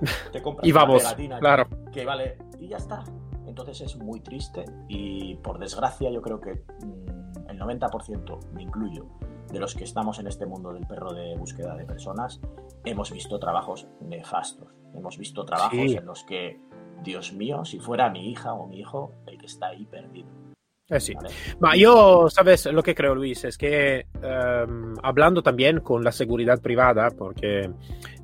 te 0.32 0.42
compras 0.42 0.66
Y 0.66 0.72
una 0.72 0.80
vamos, 0.82 1.02
pegatina 1.02 1.38
claro. 1.38 1.66
que 1.90 2.04
vale 2.04 2.36
y 2.60 2.68
ya 2.68 2.76
está. 2.76 3.02
Entonces 3.46 3.80
es 3.80 3.96
muy 3.96 4.20
triste 4.20 4.66
y 4.88 5.36
por 5.36 5.58
desgracia 5.58 6.10
yo 6.10 6.20
creo 6.20 6.38
que 6.40 6.62
mm, 6.84 7.48
el 7.48 7.58
90%, 7.58 8.52
me 8.52 8.62
incluyo, 8.62 9.06
de 9.50 9.58
los 9.58 9.74
que 9.74 9.84
estamos 9.84 10.18
en 10.18 10.26
este 10.26 10.44
mundo 10.44 10.72
del 10.72 10.86
perro 10.86 11.14
de 11.14 11.34
búsqueda 11.36 11.74
de 11.74 11.86
personas, 11.86 12.40
hemos 12.84 13.10
visto 13.10 13.38
trabajos 13.38 13.88
nefastos. 14.00 14.68
Hemos 14.94 15.18
visto 15.18 15.44
trabajos 15.44 15.72
Sí. 15.78 15.96
en 15.96 16.06
los 16.06 16.24
que, 16.24 16.60
Dios 17.02 17.32
mío, 17.32 17.64
si 17.64 17.78
fuera 17.78 18.10
mi 18.10 18.30
hija 18.30 18.52
o 18.54 18.66
mi 18.66 18.80
hijo, 18.80 19.12
el 19.26 19.38
que 19.38 19.46
está 19.46 19.68
ahí 19.68 19.84
perdido. 19.86 20.28
Eh 20.90 21.00
sí. 21.00 21.12
Ma 21.60 21.76
yo, 21.76 22.30
sabes, 22.30 22.64
lo 22.66 22.82
que 22.82 22.94
creo, 22.94 23.14
Luis, 23.14 23.44
es 23.44 23.58
que 23.58 24.06
em, 24.22 24.94
hablando 25.02 25.42
también 25.42 25.80
con 25.80 26.02
la 26.02 26.10
seguridad 26.10 26.62
privada, 26.62 27.10
porque 27.10 27.68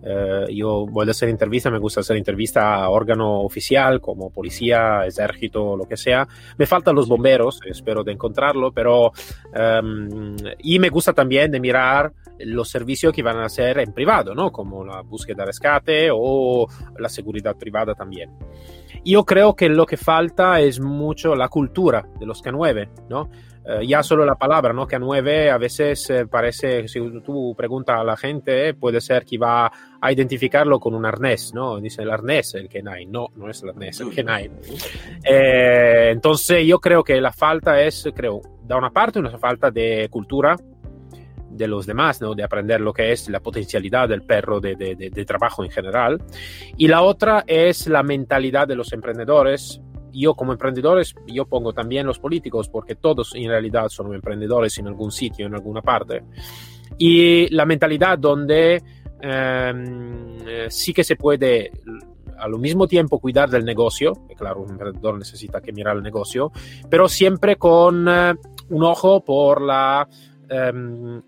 eh, 0.03 0.47
yo 0.51 0.87
voy 0.87 1.07
a 1.07 1.11
hacer 1.11 1.29
entrevista, 1.29 1.71
me 1.71 1.79
gusta 1.79 2.01
hacer 2.01 2.17
entrevista 2.17 2.77
a 2.77 2.89
órgano 2.89 3.43
oficial 3.43 4.01
como 4.01 4.31
policía, 4.31 5.05
ejército, 5.07 5.77
lo 5.77 5.85
que 5.85 5.99
sea. 5.99 6.27
Me 6.57 6.65
faltan 6.65 6.95
los 6.95 7.07
bomberos, 7.07 7.61
espero 7.67 8.03
de 8.03 8.13
encontrarlo, 8.13 8.73
pero 8.73 9.13
em, 9.53 10.35
y 10.61 10.79
me 10.79 10.89
gusta 10.89 11.13
también 11.13 11.51
de 11.51 11.61
mirar 11.61 12.15
los 12.39 12.71
servicios 12.71 13.13
que 13.13 13.23
van 13.23 13.37
a 13.37 13.45
hacer 13.45 13.79
en 13.79 13.93
privado, 13.93 14.35
¿no? 14.35 14.51
Como 14.51 14.85
la 14.85 15.03
búsqueda 15.03 15.43
de 15.43 15.47
rescate 15.49 16.09
o 16.11 16.67
la 16.99 17.11
seguridad 17.11 17.57
privada 17.57 17.95
también. 17.95 18.31
Yo 19.05 19.25
creo 19.25 19.55
que 19.55 19.69
lo 19.69 19.85
que 19.87 19.97
falta 19.97 20.61
es 20.61 20.81
mucho 20.81 21.35
la 21.35 21.49
cultura 21.49 22.07
de 22.19 22.27
los 22.27 22.43
K9, 22.43 22.89
¿no? 23.09 23.29
Eh, 23.67 23.87
ya 23.87 24.03
solo 24.03 24.27
la 24.27 24.35
palabra, 24.35 24.73
¿no? 24.73 24.87
K9 24.87 25.51
a 25.51 25.59
veces 25.59 26.09
eh, 26.11 26.27
parece, 26.27 26.87
si 26.87 27.01
tú 27.21 27.55
preguntas 27.57 27.99
a 27.99 28.05
la 28.05 28.17
gente, 28.17 28.69
eh, 28.69 28.75
puede 28.75 29.01
ser 29.01 29.25
que 29.25 29.39
va 29.39 29.71
a 30.01 30.13
identificarlo 30.13 30.79
con 30.79 30.95
un 30.95 31.07
arnés, 31.07 31.53
¿no? 31.55 31.81
Dice 31.81 32.03
el 32.03 32.11
arnés, 32.11 32.55
el 32.55 32.69
K9. 32.69 33.09
No, 33.09 33.29
no 33.37 33.49
es 33.49 33.63
el 33.63 33.71
arnés, 33.71 34.01
el 34.01 34.09
K9. 34.09 34.51
Eh, 35.25 36.11
entonces 36.11 36.67
yo 36.67 36.79
creo 36.79 37.03
que 37.03 37.21
la 37.21 37.33
falta 37.33 37.81
es, 37.81 38.07
creo, 38.15 38.43
da 38.63 38.77
una 38.77 38.91
parte 38.91 39.19
una 39.19 39.39
falta 39.39 39.71
de 39.71 40.09
cultura 40.11 40.57
de 41.55 41.69
los 41.69 41.87
demás, 41.87 42.21
¿no? 42.21 42.35
de 42.35 42.43
aprender 42.43 42.81
lo 42.81 42.93
que 42.93 43.13
es 43.13 43.29
la 43.29 43.41
potencialidad 43.41 44.09
del 44.09 44.23
perro 44.23 44.61
de, 44.61 44.75
de, 44.77 44.95
de, 44.97 45.25
trabajo 45.25 45.65
en 45.65 45.71
general. 45.71 46.23
Y 46.77 46.89
la 46.89 47.03
otra 47.03 47.45
es 47.47 47.87
la 47.87 48.03
mentalidad 48.03 48.67
de 48.69 48.77
los 48.77 48.93
emprendedores. 48.93 49.81
Yo 50.13 50.35
como 50.35 50.53
emprendedores, 50.53 51.15
yo 51.27 51.47
pongo 51.47 51.73
también 51.73 52.07
los 52.07 52.19
políticos, 52.19 52.69
porque 52.69 52.95
todos 52.95 53.35
en 53.35 53.49
realidad 53.49 53.89
son 53.89 54.15
emprendedores 54.15 54.79
en 54.79 54.89
algún 54.89 55.11
sitio, 55.11 55.47
en 55.47 55.55
alguna 55.55 55.83
parte. 55.83 56.23
Y 56.99 57.49
la 57.49 57.67
mentalidad 57.67 58.19
donde 58.19 58.83
eh, 59.21 60.67
sí 60.69 60.93
que 60.93 61.03
se 61.03 61.17
puede 61.17 61.73
al 62.39 62.59
mismo 62.59 62.87
tiempo 62.87 63.21
cuidar 63.21 63.49
del 63.49 63.65
negocio, 63.65 64.13
claro, 64.37 64.61
un 64.61 64.71
emprendedor 64.71 65.19
necesita 65.19 65.61
que 65.61 65.73
mirar 65.73 65.97
el 65.97 66.03
negocio, 66.03 66.53
pero 66.91 67.09
siempre 67.09 67.57
con 67.57 68.07
eh, 68.09 68.35
un 68.71 68.83
ojo 68.83 69.25
por 69.25 69.63
la 69.63 70.09
eh, 70.49 70.73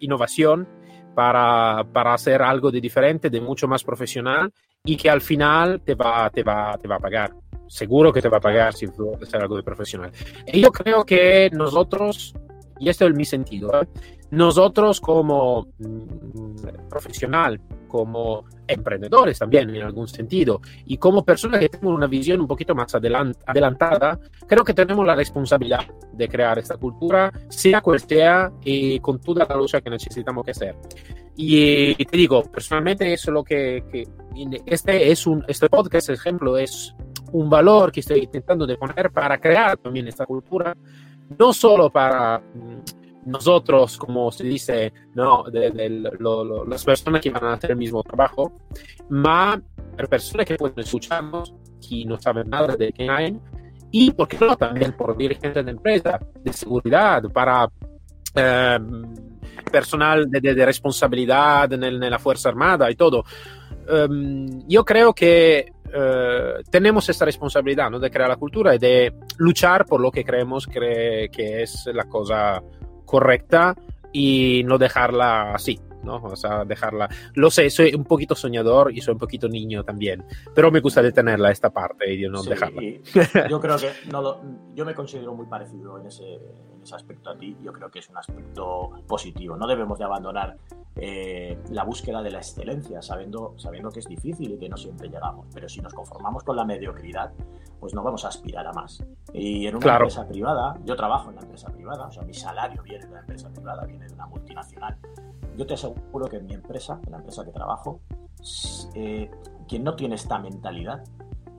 innovación 0.00 0.68
para, 1.14 1.84
para, 1.92 2.14
hacer 2.14 2.42
algo 2.42 2.70
de 2.70 2.80
diferente, 2.80 3.30
de 3.30 3.40
mucho 3.40 3.66
más 3.66 3.82
profesional 3.82 4.52
y 4.84 4.96
que 4.96 5.10
al 5.10 5.20
final 5.20 5.80
te 5.80 5.94
va, 5.94 6.30
te 6.30 6.42
va, 6.42 6.76
te 6.80 6.86
va 6.86 6.96
a 6.96 7.00
pagar. 7.00 7.32
Seguro 7.66 8.12
que 8.12 8.22
te 8.22 8.28
va 8.28 8.36
a 8.36 8.40
pagar 8.40 8.74
si 8.74 8.86
tú 8.86 9.12
hacer 9.20 9.40
algo 9.40 9.56
de 9.56 9.62
profesional. 9.62 10.12
Y 10.46 10.60
yo 10.60 10.70
creo 10.70 11.04
que 11.04 11.50
nosotros, 11.52 12.34
y 12.78 12.88
esto 12.88 13.06
es 13.06 13.14
mi 13.14 13.24
sentido, 13.24 13.82
¿eh? 13.82 13.88
nosotros 14.30 15.00
como 15.00 15.68
mm, 15.78 16.88
profesional, 16.88 17.60
como 17.96 18.44
emprendedores 18.68 19.38
también 19.38 19.74
en 19.74 19.82
algún 19.82 20.06
sentido, 20.06 20.60
y 20.84 20.98
como 20.98 21.24
personas 21.24 21.60
que 21.60 21.68
tenemos 21.68 21.94
una 21.94 22.06
visión 22.06 22.40
un 22.40 22.46
poquito 22.46 22.74
más 22.74 22.94
adelant 22.94 23.36
adelantada, 23.46 24.18
creo 24.46 24.64
que 24.64 24.74
tenemos 24.74 25.06
la 25.06 25.14
responsabilidad 25.14 25.86
de 26.12 26.28
crear 26.28 26.58
esta 26.58 26.76
cultura, 26.76 27.32
sea 27.48 27.80
cual 27.80 28.00
sea, 28.00 28.52
y 28.62 29.00
con 29.00 29.20
toda 29.20 29.46
la 29.48 29.56
lucha 29.56 29.80
que 29.80 29.90
necesitamos 29.90 30.44
que 30.44 30.50
hacer. 30.50 30.76
Y, 31.36 32.00
y 32.00 32.04
te 32.04 32.16
digo, 32.16 32.42
personalmente 32.42 33.12
eso 33.12 33.30
es 33.30 33.34
lo 33.34 33.44
que, 33.44 33.84
que, 33.90 34.06
este 34.66 35.10
es 35.10 35.26
un, 35.26 35.44
este 35.48 35.68
podcast, 35.68 36.10
ejemplo, 36.10 36.58
es 36.58 36.94
un 37.32 37.48
valor 37.48 37.92
que 37.92 38.00
estoy 38.00 38.20
intentando 38.20 38.66
de 38.66 38.76
poner 38.76 39.10
para 39.10 39.38
crear 39.38 39.76
también 39.78 40.06
esta 40.08 40.26
cultura, 40.26 40.76
no 41.38 41.52
solo 41.52 41.90
para 41.90 42.38
mm, 42.38 43.05
nosotros, 43.26 43.98
como 43.98 44.30
se 44.30 44.44
dice, 44.44 44.92
no, 45.14 45.44
de, 45.50 45.70
de 45.70 45.88
lo, 45.90 46.44
lo, 46.44 46.64
las 46.64 46.84
personas 46.84 47.20
que 47.20 47.30
van 47.30 47.44
a 47.44 47.54
hacer 47.54 47.72
el 47.72 47.76
mismo 47.76 48.02
trabajo, 48.02 48.52
para 49.10 49.60
personas 50.08 50.46
que 50.46 50.54
pueden 50.54 50.78
escucharnos, 50.78 51.52
que 51.86 52.04
no 52.04 52.18
saben 52.18 52.48
nada 52.48 52.76
de 52.76 52.94
K9, 52.94 53.40
y, 53.90 54.12
¿por 54.12 54.28
qué 54.28 54.38
no?, 54.38 54.56
también 54.56 54.92
por 54.92 55.16
dirigentes 55.16 55.64
de 55.64 55.70
empresa, 55.70 56.20
de 56.42 56.52
seguridad, 56.52 57.22
para 57.32 57.68
eh, 58.34 58.78
personal 59.72 60.30
de, 60.30 60.40
de, 60.40 60.66
responsabilidad 60.66 61.72
en, 61.72 61.82
el, 61.82 62.02
en, 62.02 62.10
la 62.10 62.18
Fuerza 62.18 62.48
Armada 62.48 62.90
y 62.90 62.94
todo. 62.94 63.24
Um, 63.88 64.66
yo 64.68 64.84
creo 64.84 65.12
que 65.12 65.72
uh, 65.86 66.62
tenemos 66.70 67.08
esta 67.08 67.24
responsabilidad 67.24 67.90
¿no? 67.90 67.98
de 67.98 68.10
crear 68.10 68.28
la 68.28 68.36
cultura 68.36 68.74
y 68.74 68.78
de 68.78 69.14
luchar 69.38 69.86
por 69.86 70.00
lo 70.00 70.10
que 70.10 70.24
creemos 70.24 70.66
que 70.66 71.28
es 71.32 71.86
la 71.92 72.04
cosa 72.04 72.62
correcta 73.06 73.74
y 74.12 74.62
no 74.64 74.78
dejarla 74.78 75.54
así. 75.54 75.80
¿no? 76.02 76.22
O 76.22 76.36
sea, 76.36 76.64
dejarla. 76.64 77.08
Lo 77.34 77.50
sé, 77.50 77.68
soy 77.68 77.92
un 77.94 78.04
poquito 78.04 78.34
soñador 78.34 78.92
y 78.92 79.00
soy 79.00 79.14
un 79.14 79.18
poquito 79.18 79.48
niño 79.48 79.82
también, 79.82 80.24
pero 80.54 80.70
me 80.70 80.80
gusta 80.80 81.02
detenerla 81.02 81.50
esta 81.50 81.70
parte 81.70 82.14
y 82.14 82.28
no 82.28 82.42
sí, 82.44 82.50
dejarla. 82.50 82.82
yo 83.48 83.60
creo 83.60 83.76
que 83.76 83.90
no 84.10 84.22
lo, 84.22 84.40
yo 84.74 84.84
me 84.84 84.94
considero 84.94 85.34
muy 85.34 85.46
parecido 85.46 85.98
en 85.98 86.06
ese, 86.06 86.38
ese 86.86 86.94
aspecto 86.94 87.30
a 87.30 87.36
ti. 87.36 87.56
Yo 87.62 87.72
creo 87.72 87.90
que 87.90 87.98
es 87.98 88.08
un 88.08 88.16
aspecto 88.16 88.92
positivo. 89.06 89.56
No 89.56 89.66
debemos 89.66 89.98
de 89.98 90.04
abandonar 90.04 90.56
eh, 90.96 91.58
la 91.70 91.84
búsqueda 91.84 92.22
de 92.22 92.30
la 92.30 92.38
excelencia, 92.38 93.02
sabiendo, 93.02 93.54
sabiendo 93.58 93.90
que 93.90 94.00
es 94.00 94.06
difícil 94.06 94.52
y 94.52 94.58
que 94.58 94.68
no 94.68 94.76
siempre 94.76 95.08
llegamos. 95.08 95.46
Pero 95.52 95.68
si 95.68 95.80
nos 95.80 95.92
conformamos 95.92 96.42
con 96.42 96.56
la 96.56 96.64
mediocridad, 96.64 97.32
pues 97.78 97.92
no 97.92 98.02
vamos 98.02 98.24
a 98.24 98.28
aspirar 98.28 98.66
a 98.66 98.72
más. 98.72 99.04
Y 99.32 99.66
en 99.66 99.76
una 99.76 99.82
claro. 99.82 100.04
empresa 100.04 100.26
privada, 100.26 100.78
yo 100.84 100.96
trabajo 100.96 101.28
en 101.30 101.36
la 101.36 101.42
empresa 101.42 101.70
privada, 101.70 102.06
o 102.06 102.12
sea, 102.12 102.22
mi 102.22 102.34
salario 102.34 102.82
viene 102.82 103.06
de 103.06 103.12
la 103.12 103.20
empresa 103.20 103.50
privada, 103.50 103.84
viene 103.84 104.06
de 104.06 104.14
una 104.14 104.26
multinacional. 104.26 104.96
Yo 105.56 105.66
te 105.66 105.74
aseguro 105.74 106.26
que 106.28 106.36
en 106.36 106.46
mi 106.46 106.54
empresa, 106.54 106.98
en 107.04 107.12
la 107.12 107.18
empresa 107.18 107.44
que 107.44 107.50
trabajo, 107.50 108.00
eh, 108.94 109.30
quien 109.68 109.84
no 109.84 109.96
tiene 109.96 110.14
esta 110.14 110.38
mentalidad 110.38 111.02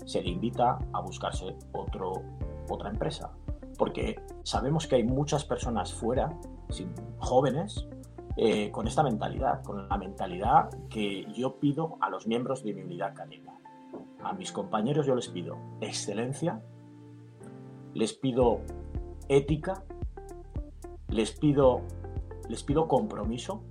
se 0.06 0.22
le 0.22 0.30
invita 0.30 0.80
a 0.94 1.02
buscarse 1.02 1.56
otro, 1.74 2.14
otra 2.70 2.90
empresa. 2.90 3.30
Porque 3.78 4.20
sabemos 4.44 4.88
que 4.88 4.96
hay 4.96 5.04
muchas 5.04 5.46
personas 5.46 5.94
fuera, 5.94 6.38
jóvenes, 7.20 7.88
eh, 8.40 8.70
con 8.72 8.88
esta 8.88 9.02
mentalidad, 9.02 9.64
con 9.64 9.90
la 9.90 9.98
mentalidad 9.98 10.70
que 10.90 11.26
yo 11.34 11.60
pido 11.60 11.98
a 12.02 12.10
los 12.10 12.28
miembros 12.28 12.64
de 12.64 12.74
mi 12.74 12.82
unidad 12.82 13.16
canina. 13.16 13.58
A 14.24 14.34
mis 14.34 14.52
compañeros 14.52 15.06
yo 15.06 15.16
les 15.16 15.28
pido 15.30 15.58
excelencia, 15.82 16.62
les 17.94 18.14
pido 18.14 18.62
ética, 19.28 19.84
les 21.10 21.32
pido, 21.32 21.82
les 22.48 22.64
pido 22.64 22.88
compromiso, 22.88 23.64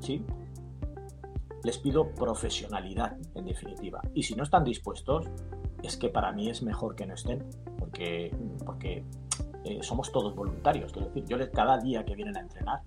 ¿sí? 0.00 0.24
Les 1.64 1.76
pido 1.76 2.14
profesionalidad, 2.14 3.18
en 3.34 3.44
definitiva. 3.44 4.00
Y 4.14 4.22
si 4.22 4.36
no 4.36 4.42
están 4.42 4.64
dispuestos, 4.64 5.26
es 5.82 5.98
que 5.98 6.08
para 6.08 6.32
mí 6.32 6.48
es 6.48 6.62
mejor 6.62 6.94
que 6.94 7.06
no 7.06 7.12
estén, 7.12 7.44
porque, 7.88 8.30
porque 8.64 9.04
eh, 9.64 9.78
somos 9.82 10.12
todos 10.12 10.34
voluntarios. 10.34 10.92
Quiero 10.92 11.08
decir, 11.08 11.24
yo 11.26 11.36
les, 11.36 11.48
cada 11.50 11.78
día 11.78 12.04
que 12.04 12.14
vienen 12.14 12.36
a 12.36 12.40
entrenar, 12.40 12.82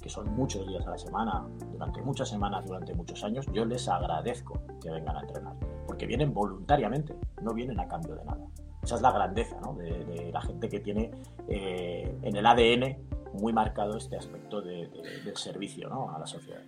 que 0.00 0.08
son 0.08 0.32
muchos 0.36 0.66
días 0.68 0.86
a 0.86 0.90
la 0.90 0.98
semana, 0.98 1.44
durante 1.72 2.00
muchas 2.02 2.28
semanas, 2.28 2.64
durante 2.64 2.94
muchos 2.94 3.24
años, 3.24 3.46
yo 3.52 3.64
les 3.64 3.88
agradezco 3.88 4.60
que 4.80 4.90
vengan 4.90 5.16
a 5.16 5.20
entrenar, 5.20 5.54
porque 5.86 6.06
vienen 6.06 6.32
voluntariamente, 6.32 7.16
no 7.42 7.52
vienen 7.54 7.80
a 7.80 7.88
cambio 7.88 8.14
de 8.14 8.24
nada. 8.24 8.46
Esa 8.82 8.94
es 8.94 9.02
la 9.02 9.10
grandeza 9.10 9.58
¿no? 9.60 9.74
de, 9.74 10.30
la 10.32 10.40
gente 10.40 10.68
que 10.68 10.78
tiene 10.78 11.10
eh, 11.48 12.16
en 12.22 12.36
el 12.36 12.46
ADN 12.46 12.98
muy 13.32 13.52
marcado 13.52 13.96
este 13.96 14.16
aspecto 14.16 14.62
de, 14.62 14.88
del 15.24 15.36
servicio 15.36 15.88
¿no? 15.88 16.14
a 16.14 16.20
la 16.20 16.26
sociedad. 16.26 16.62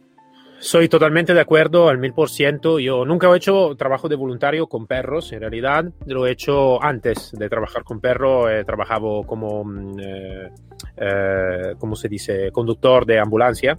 Soy 0.60 0.88
totalmente 0.88 1.34
de 1.34 1.40
acuerdo 1.40 1.88
al 1.88 1.98
mil 1.98 2.12
por 2.12 2.30
ciento. 2.30 2.80
Yo 2.80 3.04
nunca 3.04 3.32
he 3.32 3.36
hecho 3.36 3.76
trabajo 3.76 4.08
de 4.08 4.16
voluntario 4.16 4.66
con 4.66 4.88
perros, 4.88 5.30
en 5.32 5.40
realidad. 5.40 5.84
Lo 6.04 6.26
he 6.26 6.32
hecho 6.32 6.82
antes 6.82 7.30
de 7.30 7.48
trabajar 7.48 7.84
con 7.84 8.00
perros. 8.00 8.50
He 8.50 8.64
trabajado 8.64 9.22
como, 9.22 9.64
mm, 9.64 10.00
eh, 10.00 10.50
eh, 10.96 11.74
¿cómo 11.78 11.94
se 11.94 12.08
dice?, 12.08 12.50
conductor 12.50 13.06
de 13.06 13.20
ambulancia, 13.20 13.76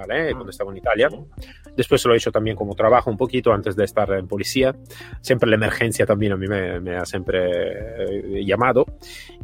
¿vale? 0.00 0.32
Cuando 0.32 0.50
estaba 0.50 0.70
en 0.70 0.78
Italia. 0.78 1.08
Después 1.76 2.04
lo 2.04 2.14
he 2.14 2.16
hecho 2.16 2.32
también 2.32 2.56
como 2.56 2.74
trabajo 2.74 3.10
un 3.10 3.16
poquito 3.16 3.52
antes 3.52 3.76
de 3.76 3.84
estar 3.84 4.10
en 4.12 4.26
policía. 4.26 4.74
Siempre 5.20 5.48
la 5.48 5.56
emergencia 5.56 6.06
también 6.06 6.32
a 6.32 6.36
mí 6.36 6.46
me, 6.46 6.80
me 6.80 6.96
ha 6.96 7.04
siempre 7.04 8.38
eh, 8.38 8.44
llamado. 8.44 8.86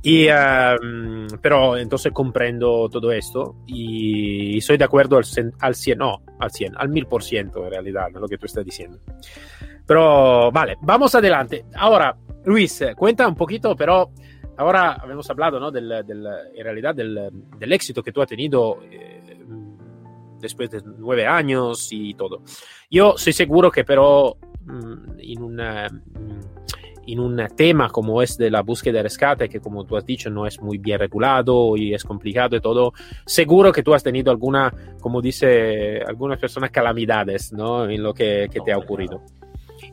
Y, 0.03 0.29
um, 0.29 1.27
pero 1.41 1.77
entonces 1.77 2.13
comprendo 2.13 2.89
todo 2.89 3.13
esto 3.13 3.57
y 3.67 4.61
soy 4.61 4.77
de 4.77 4.85
acuerdo 4.85 5.19
al, 5.19 5.25
al 5.61 5.75
100, 5.75 5.99
no, 5.99 6.23
al 6.39 6.51
100, 6.51 6.77
al 6.77 6.89
1000% 6.91 7.65
en 7.65 7.71
realidad, 7.71 8.09
¿no? 8.13 8.21
lo 8.21 8.29
que 8.29 8.39
tú 8.39 8.47
estás 8.47 8.65
diciendo. 8.65 8.99
Pero 9.87 10.51
vale, 10.51 10.77
vamos 10.83 11.15
adelante. 11.15 11.65
Ahora, 11.75 12.17
Luis, 12.45 12.85
cuenta 12.97 13.29
un 13.29 13.35
poquito, 13.35 13.77
pero 13.77 14.11
ahora 14.57 15.01
hemos 15.09 15.29
hablado 15.31 15.61
¿no? 15.61 15.71
del, 15.71 15.89
del, 16.07 16.27
en 16.55 16.65
realidad 16.65 16.95
del, 16.95 17.31
del, 17.59 17.73
éxito 17.73 18.03
que 18.03 18.13
tú 18.13 18.23
has 18.23 18.29
tenido. 18.29 18.79
Eh, 18.91 19.23
después 20.41 20.71
de 20.71 20.83
nueve 20.85 21.27
años 21.27 21.89
y 21.91 22.15
todo. 22.15 22.43
Yo 22.91 23.15
soy 23.17 23.33
seguro 23.33 23.71
que 23.71 23.85
pero 23.85 24.37
mm, 24.65 25.19
en 25.19 25.43
una 25.43 25.89
en 27.07 27.21
un 27.21 27.47
tema 27.55 27.89
como 27.89 28.21
es 28.21 28.37
de 28.37 28.51
la 28.51 28.63
búsqueda 28.63 28.95
de 28.99 29.05
rescate, 29.05 29.49
que 29.49 29.61
como 29.61 29.85
tú 29.85 29.97
has 29.97 30.05
dicho 30.05 30.29
no 30.29 30.47
es 30.47 30.61
muy 30.61 30.79
bien 30.79 30.99
regulado 30.99 31.77
y 31.77 31.95
es 31.95 32.05
complicado 32.05 32.57
y 32.57 32.61
todo, 32.61 32.93
seguro 33.25 33.73
que 33.73 33.83
tú 33.83 33.95
has 33.95 34.03
tenido 34.03 34.31
alguna, 34.31 34.73
como 35.01 35.23
dice 35.23 36.03
algunas 36.03 36.39
personas, 36.39 36.71
calamidades 36.71 37.53
¿no? 37.53 37.89
en 37.89 38.03
lo 38.03 38.13
que, 38.13 38.49
que 38.51 38.61
te 38.61 38.73
ha 38.73 38.79
ocurrido. 38.79 39.23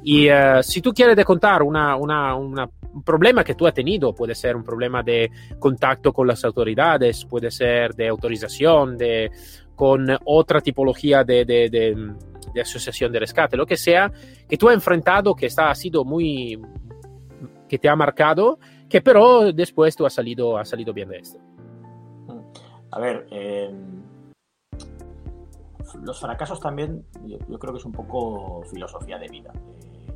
Y 0.01 0.29
uh, 0.29 0.62
si 0.62 0.82
tú 0.82 0.93
quieres 0.93 1.15
de 1.15 1.23
contar 1.23 1.62
una, 1.62 1.95
una, 1.95 2.36
una, 2.36 2.69
un 2.93 3.03
problema 3.03 3.43
que 3.43 3.56
tú 3.56 3.67
has 3.67 3.73
tenido, 3.73 4.13
puede 4.13 4.36
ser 4.36 4.56
un 4.56 4.63
problema 4.63 5.03
de 5.03 5.29
contacto 5.60 6.13
con 6.13 6.27
las 6.27 6.43
autoridades, 6.43 7.25
puede 7.25 7.51
ser 7.51 7.93
de 7.93 8.08
autorización, 8.08 8.97
de, 8.97 9.29
con 9.75 10.07
otra 10.25 10.62
tipología 10.62 11.23
de, 11.23 11.45
de, 11.45 11.69
de, 11.69 12.62
asociación 12.62 13.12
de 13.12 13.19
rescate, 13.19 13.57
lo 13.57 13.65
que 13.65 13.77
sea, 13.77 14.12
que 14.47 14.57
tú 14.57 14.69
has 14.69 14.75
enfrentado, 14.75 15.36
que 15.36 15.47
está, 15.47 15.73
sido 15.73 16.05
muy, 16.05 16.59
que 17.67 17.79
te 17.79 17.89
ha 17.89 17.95
marcado, 17.95 18.59
que 18.89 19.01
pero 19.01 19.51
después 19.51 19.95
tú 19.95 20.05
has 20.05 20.13
salido, 20.13 20.57
has 20.57 20.69
salido 20.69 20.93
bien 20.93 21.09
de 21.09 21.17
esto. 21.17 21.39
A 22.91 22.99
ver, 22.99 23.25
eh, 23.31 23.73
los 26.03 26.19
fracasos 26.19 26.59
también, 26.59 27.03
yo, 27.25 27.59
creo 27.59 27.73
que 27.73 27.79
es 27.79 27.86
un 27.86 27.91
poco 27.91 28.62
filosofía 28.65 29.17
de 29.17 29.27
vida. 29.27 29.51
Eh, 29.55 30.07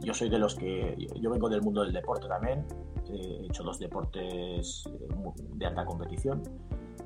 yo 0.00 0.14
soy 0.14 0.28
de 0.28 0.38
los 0.38 0.54
que, 0.54 0.96
yo 1.20 1.30
vengo 1.30 1.48
del 1.48 1.62
mundo 1.62 1.82
del 1.82 1.92
deporte 1.92 2.28
también, 2.28 2.64
he 3.08 3.46
hecho 3.46 3.62
dos 3.62 3.78
deportes 3.78 4.84
de 5.54 5.66
alta 5.66 5.84
competición. 5.84 6.42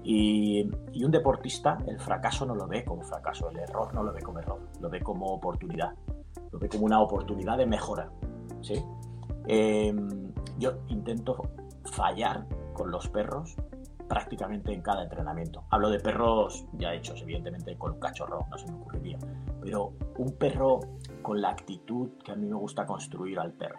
Y, 0.03 0.63
un 1.05 1.11
deportista, 1.11 1.79
el 1.87 1.99
fracaso 1.99 2.47
no 2.47 2.55
lo 2.55 2.67
ve 2.67 2.85
como 2.85 3.03
fracaso, 3.03 3.51
el 3.51 3.59
error 3.59 3.93
no 3.95 4.03
lo 4.03 4.13
ve 4.13 4.23
como 4.23 4.39
error, 4.39 4.61
lo 4.81 4.89
ve 4.89 5.01
como 5.01 5.27
oportunidad, 5.27 5.95
lo 6.53 6.59
ve 6.59 6.69
como 6.69 6.85
una 6.85 7.01
oportunidad 7.01 7.59
de 7.59 7.67
mejora. 7.67 8.11
¿sí? 8.61 8.83
Eh, 9.47 9.95
yo 10.59 10.73
intento 10.89 11.51
fallar 11.85 12.47
con 12.75 12.91
los 12.91 13.09
perros 13.09 13.57
prácticamente 14.11 14.73
en 14.73 14.83
cada 14.83 15.05
entrenamiento. 15.05 15.65
Hablo 15.71 15.89
de 15.89 16.01
perros 16.01 16.67
ya 16.73 16.93
hechos, 16.93 17.23
evidentemente 17.23 17.79
con 17.79 17.93
un 17.93 18.01
cachorro 18.01 18.45
no 18.51 18.59
se 18.59 18.67
me 18.67 18.77
ocurriría, 18.77 19.19
pero 19.61 19.93
un 20.19 20.33
perro 20.33 20.81
con 21.23 21.41
la 21.41 21.51
actitud 21.51 22.11
que 22.25 22.33
a 22.33 22.35
mí 22.35 22.45
me 22.47 22.57
gusta 22.57 22.85
construir 22.87 23.39
al 23.39 23.53
perro. 23.53 23.79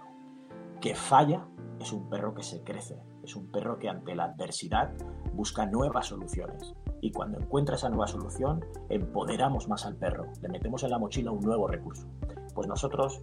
Que 0.79 0.95
falla 0.95 1.45
es 1.79 1.91
un 1.91 2.09
perro 2.09 2.33
que 2.33 2.43
se 2.43 2.63
crece, 2.63 2.97
es 3.31 3.35
un 3.37 3.47
perro 3.47 3.79
que 3.79 3.87
ante 3.87 4.13
la 4.13 4.25
adversidad 4.25 4.91
busca 5.33 5.65
nuevas 5.65 6.07
soluciones. 6.07 6.75
Y 6.99 7.11
cuando 7.11 7.39
encuentra 7.39 7.75
esa 7.75 7.89
nueva 7.89 8.07
solución, 8.07 8.63
empoderamos 8.89 9.69
más 9.69 9.85
al 9.85 9.95
perro, 9.95 10.27
le 10.41 10.49
metemos 10.49 10.83
en 10.83 10.91
la 10.91 10.99
mochila 10.99 11.31
un 11.31 11.39
nuevo 11.39 11.65
recurso. 11.67 12.05
Pues 12.53 12.67
nosotros 12.67 13.21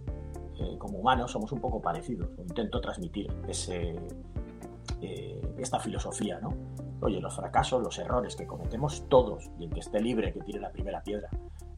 eh, 0.59 0.77
como 0.79 0.97
humanos 0.97 1.31
somos 1.31 1.51
un 1.51 1.61
poco 1.61 1.79
parecidos. 1.79 2.27
Intento 2.39 2.81
transmitir 2.81 3.31
ese, 3.47 3.95
eh, 4.99 5.55
esta 5.59 5.79
filosofía, 5.79 6.39
¿no? 6.39 6.55
Oye, 7.01 7.21
los 7.21 7.35
fracasos, 7.35 7.81
los 7.83 7.97
errores 7.99 8.35
que 8.35 8.47
cometemos 8.47 9.07
todos, 9.09 9.49
y 9.59 9.65
el 9.65 9.69
que 9.69 9.79
esté 9.79 10.01
libre, 10.01 10.33
que 10.33 10.41
tire 10.41 10.59
la 10.59 10.71
primera 10.71 11.03
piedra, 11.03 11.29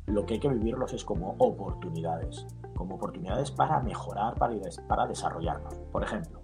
lo 0.07 0.25
que 0.25 0.35
hay 0.35 0.39
que 0.39 0.49
vivirlos 0.49 0.93
es 0.93 1.03
como 1.03 1.35
oportunidades, 1.37 2.47
como 2.75 2.95
oportunidades 2.95 3.51
para 3.51 3.81
mejorar, 3.81 4.35
para, 4.35 4.55
para 4.87 5.05
desarrollarnos. 5.05 5.75
Por 5.91 6.03
ejemplo, 6.03 6.40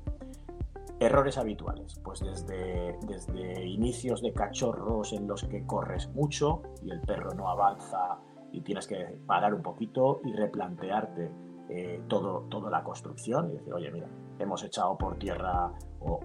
errores 1.00 1.38
habituales, 1.38 2.00
pues 2.04 2.22
desde, 2.22 2.98
desde 3.06 3.66
inicios 3.66 4.22
de 4.22 4.34
cachorros 4.34 5.14
en 5.14 5.28
los 5.28 5.44
que 5.44 5.66
corres 5.66 6.10
mucho 6.10 6.64
y 6.82 6.92
el 6.92 7.02
perro 7.02 7.34
no 7.34 7.50
avanza 7.50 8.20
y 8.52 8.62
tienes 8.62 8.88
que 8.88 9.20
parar 9.26 9.54
un 9.54 9.62
poquito 9.62 10.22
y 10.26 10.34
replantearte 10.34 11.32
eh, 11.70 12.02
todo, 12.08 12.46
toda 12.50 12.70
la 12.70 12.84
construcción 12.84 13.52
y 13.52 13.58
decir, 13.58 13.74
oye, 13.74 13.92
mira, 13.92 14.08
hemos 14.40 14.64
echado 14.64 14.98
por 14.98 15.18
tierra, 15.18 15.72
o, 16.00 16.20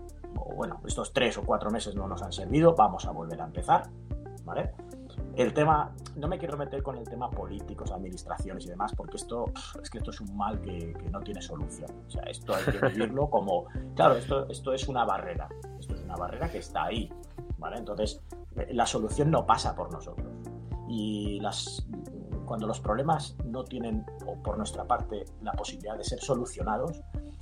bueno, 0.57 0.81
estos 0.87 1.13
tres 1.13 1.37
o 1.37 1.43
cuatro 1.43 1.71
meses 1.71 1.95
no 1.95 2.07
nos 2.07 2.23
han 2.23 2.33
servido, 2.33 2.75
vamos 2.75 3.07
a 3.07 3.11
volver 3.11 3.41
a 3.41 3.45
empezar, 3.45 3.83
¿vale? 4.45 4.73
El 5.35 5.55
tema, 5.55 5.95
no 6.17 6.29
me 6.29 6.39
quiero 6.39 6.59
meter 6.59 6.83
con 6.83 6.99
el 6.99 7.09
tema 7.09 7.31
políticos, 7.31 7.91
administraciones 7.91 8.67
y 8.67 8.69
demás, 8.69 8.93
porque 8.95 9.17
esto 9.17 9.47
es 9.83 9.89
que 9.89 9.99
esto 9.99 10.11
es 10.11 10.21
un 10.21 10.37
mal 10.37 10.61
que, 10.61 10.95
no 11.11 11.21
tiene 11.21 11.41
solución. 11.41 11.91
O 12.07 12.11
sea, 12.11 12.23
esto 12.25 12.55
hay 12.55 12.65
que 12.65 12.87
vivirlo 12.89 13.31
como, 13.31 13.67
claro, 13.95 14.17
esto, 14.17 14.47
esto 14.51 14.75
es 14.75 14.89
una 14.89 15.05
barrera, 15.05 15.49
esto 15.79 15.95
es 15.95 16.03
una 16.03 16.17
barrera 16.17 16.51
que 16.51 16.59
está 16.59 16.85
ahí, 16.85 17.11
¿vale? 17.59 17.79
Entonces, 17.79 18.21
la 18.71 18.85
solución 18.85 19.31
no 19.31 19.47
pasa 19.47 19.75
por 19.75 19.91
nosotros. 19.91 20.29
Y 20.87 21.41
las, 21.41 21.87
cuando 22.45 22.67
los 22.67 22.81
problemas 22.81 23.35
no 23.47 23.65
tienen, 23.65 24.05
o 24.27 24.35
por 24.43 24.59
nuestra 24.59 24.85
parte, 24.85 25.25
la 25.43 25.53
posibilidad 25.53 25.97
de 25.97 26.05
ser 26.05 26.21
solucionados, 26.21 27.01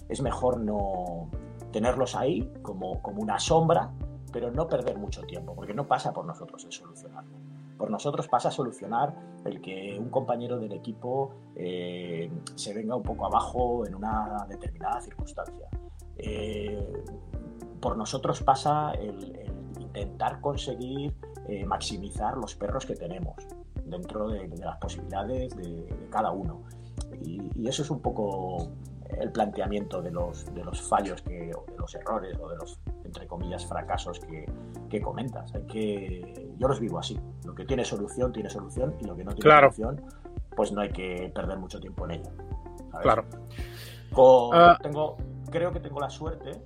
es 0.09 0.23
mejor 0.23 0.61
no 0.61 1.29
tenerlos 1.73 2.15
ahí 2.15 2.53
como, 2.63 3.03
como 3.03 3.21
una 3.21 3.41
sombra, 3.41 3.91
pero 4.33 4.53
no 4.53 4.69
perder 4.69 4.97
mucho 4.97 5.23
tiempo, 5.23 5.57
porque 5.57 5.75
no 5.75 5.89
pasa 5.89 6.13
por 6.13 6.25
nosotros 6.25 6.65
el 6.65 6.73
solucionarlo. 6.73 7.50
Por 7.81 7.91
nosotros 7.91 8.29
pasa 8.29 8.49
a 8.49 8.53
solucionar 8.53 9.15
el 9.47 9.63
que 9.63 9.99
un 9.99 10.11
compañero 10.11 10.59
del 10.59 10.73
equipo 10.73 11.31
eh, 11.57 12.31
se 12.55 12.75
venga 12.75 12.95
un 12.95 13.03
poco 13.03 13.25
abajo 13.25 13.87
en 13.87 13.95
una 13.95 14.45
determinada 14.47 15.01
circunstancia. 15.01 15.67
Eh, 16.19 16.93
por 17.81 17.97
nosotros 17.97 18.43
pasa 18.43 18.93
el, 18.93 19.51
intentar 19.81 20.43
conseguir 20.43 21.15
eh, 21.49 21.65
maximizar 21.65 22.37
los 22.37 22.55
perros 22.55 22.85
que 22.85 22.97
tenemos 22.97 23.37
dentro 23.87 24.29
de, 24.29 24.47
las 24.59 24.77
posibilidades 24.77 25.57
de, 25.57 26.07
cada 26.11 26.33
uno. 26.33 26.61
Y, 27.23 27.67
eso 27.67 27.83
es 27.83 27.91
un 27.91 28.01
poco 28.01 28.73
el 29.19 29.33
planteamiento 29.33 30.03
de 30.03 30.11
los, 30.11 30.53
de 30.55 30.65
los 30.65 30.81
fallos, 30.83 31.23
que, 31.23 31.53
o 31.55 31.65
de 31.71 31.77
los 31.79 31.95
errores 31.95 32.39
o 32.41 32.49
de 32.49 32.57
los, 32.57 32.79
entre 33.05 33.27
comillas, 33.27 33.67
fracasos 33.67 34.21
que, 34.21 34.47
que 34.89 35.01
comentas. 35.01 35.55
Hay 35.55 35.63
que, 35.63 36.53
yo 36.59 36.69
los 36.69 36.81
vivo 36.81 36.99
así. 36.99 37.19
Lo 37.45 37.55
que 37.55 37.65
tiene 37.65 37.85
solución, 37.85 38.33
tiene 38.33 38.51
solución 38.51 38.95
y 39.01 39.05
lo 39.05 39.17
que 39.17 39.25
no 39.25 39.35
tiene 39.35 39.57
solución, 39.57 40.03
pues 40.55 40.73
no 40.73 40.81
hay 40.81 40.91
que 40.91 41.31
perder 41.35 41.59
mucho 41.59 41.81
tiempo 41.81 42.05
en 42.07 42.13
ello. 42.13 42.31
Claro. 43.03 43.25
Ah. 44.53 44.77
tengo, 44.83 45.17
creo 45.51 45.73
que 45.73 45.81
tengo 45.81 46.01
la 46.01 46.11
suerte, 46.11 46.63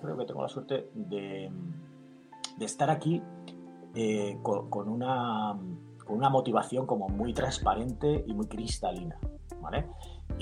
creo 0.00 0.16
que 0.16 0.24
tengo 0.24 0.42
la 0.42 0.48
suerte 0.48 0.90
de, 0.94 1.50
de 2.56 2.64
estar 2.64 2.90
aquí 2.90 3.22
eh, 3.94 4.38
con, 4.42 4.88
una, 4.88 5.56
con 6.04 6.16
una 6.16 6.28
motivación 6.28 6.86
como 6.86 7.08
muy 7.08 7.32
transparente 7.32 8.24
y 8.26 8.34
muy 8.34 8.46
cristalina. 8.46 9.16
¿vale? 9.62 9.86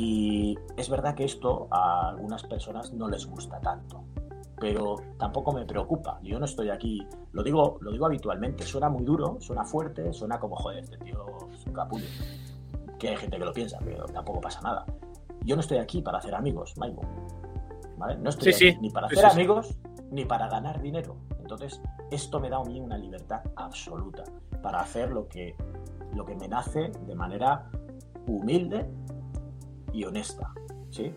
Y 0.02 0.58
es 0.78 0.88
verdad 0.88 1.14
que 1.14 1.24
esto 1.24 1.68
a 1.70 2.08
algunas 2.08 2.42
personas 2.44 2.90
no 2.94 3.06
les 3.06 3.26
gusta 3.26 3.60
tanto, 3.60 4.02
pero 4.58 4.96
tampoco 5.18 5.52
me 5.52 5.66
preocupa. 5.66 6.18
Yo 6.22 6.38
no 6.38 6.46
estoy 6.46 6.70
aquí, 6.70 7.06
lo 7.32 7.42
digo, 7.42 7.76
lo 7.82 7.92
digo 7.92 8.06
habitualmente, 8.06 8.64
suena 8.64 8.88
muy 8.88 9.04
duro, 9.04 9.36
suena 9.40 9.62
fuerte, 9.62 10.10
suena 10.14 10.40
como, 10.40 10.56
joder, 10.56 10.84
este 10.84 10.96
tío 10.96 11.26
es 11.52 11.66
un 11.66 11.74
capullo. 11.74 12.06
Que 12.98 13.10
hay 13.10 13.16
gente 13.18 13.36
que 13.36 13.44
lo 13.44 13.52
piensa, 13.52 13.78
pero 13.84 14.06
tampoco 14.06 14.40
pasa 14.40 14.62
nada. 14.62 14.86
Yo 15.44 15.54
no 15.54 15.60
estoy 15.60 15.76
aquí 15.76 16.00
para 16.00 16.16
hacer 16.16 16.34
amigos, 16.34 16.72
Maigo. 16.78 17.02
¿Vale? 17.98 18.16
No 18.16 18.30
estoy 18.30 18.54
aquí 18.54 18.78
ni 18.80 18.88
para 18.88 19.06
hacer 19.06 19.26
amigos 19.26 19.76
ni 20.10 20.24
para 20.24 20.48
ganar 20.48 20.80
dinero. 20.80 21.16
Entonces, 21.40 21.78
esto 22.10 22.40
me 22.40 22.48
da 22.48 22.56
a 22.56 22.64
mí 22.64 22.80
una 22.80 22.96
libertad 22.96 23.42
absoluta 23.54 24.24
para 24.62 24.80
hacer 24.80 25.10
lo 25.10 25.28
que, 25.28 25.54
lo 26.14 26.24
que 26.24 26.36
me 26.36 26.48
nace 26.48 26.90
de 27.06 27.14
manera 27.14 27.70
humilde 28.26 28.88
y 29.92 30.04
honesta. 30.04 30.52
¿sí? 30.90 31.12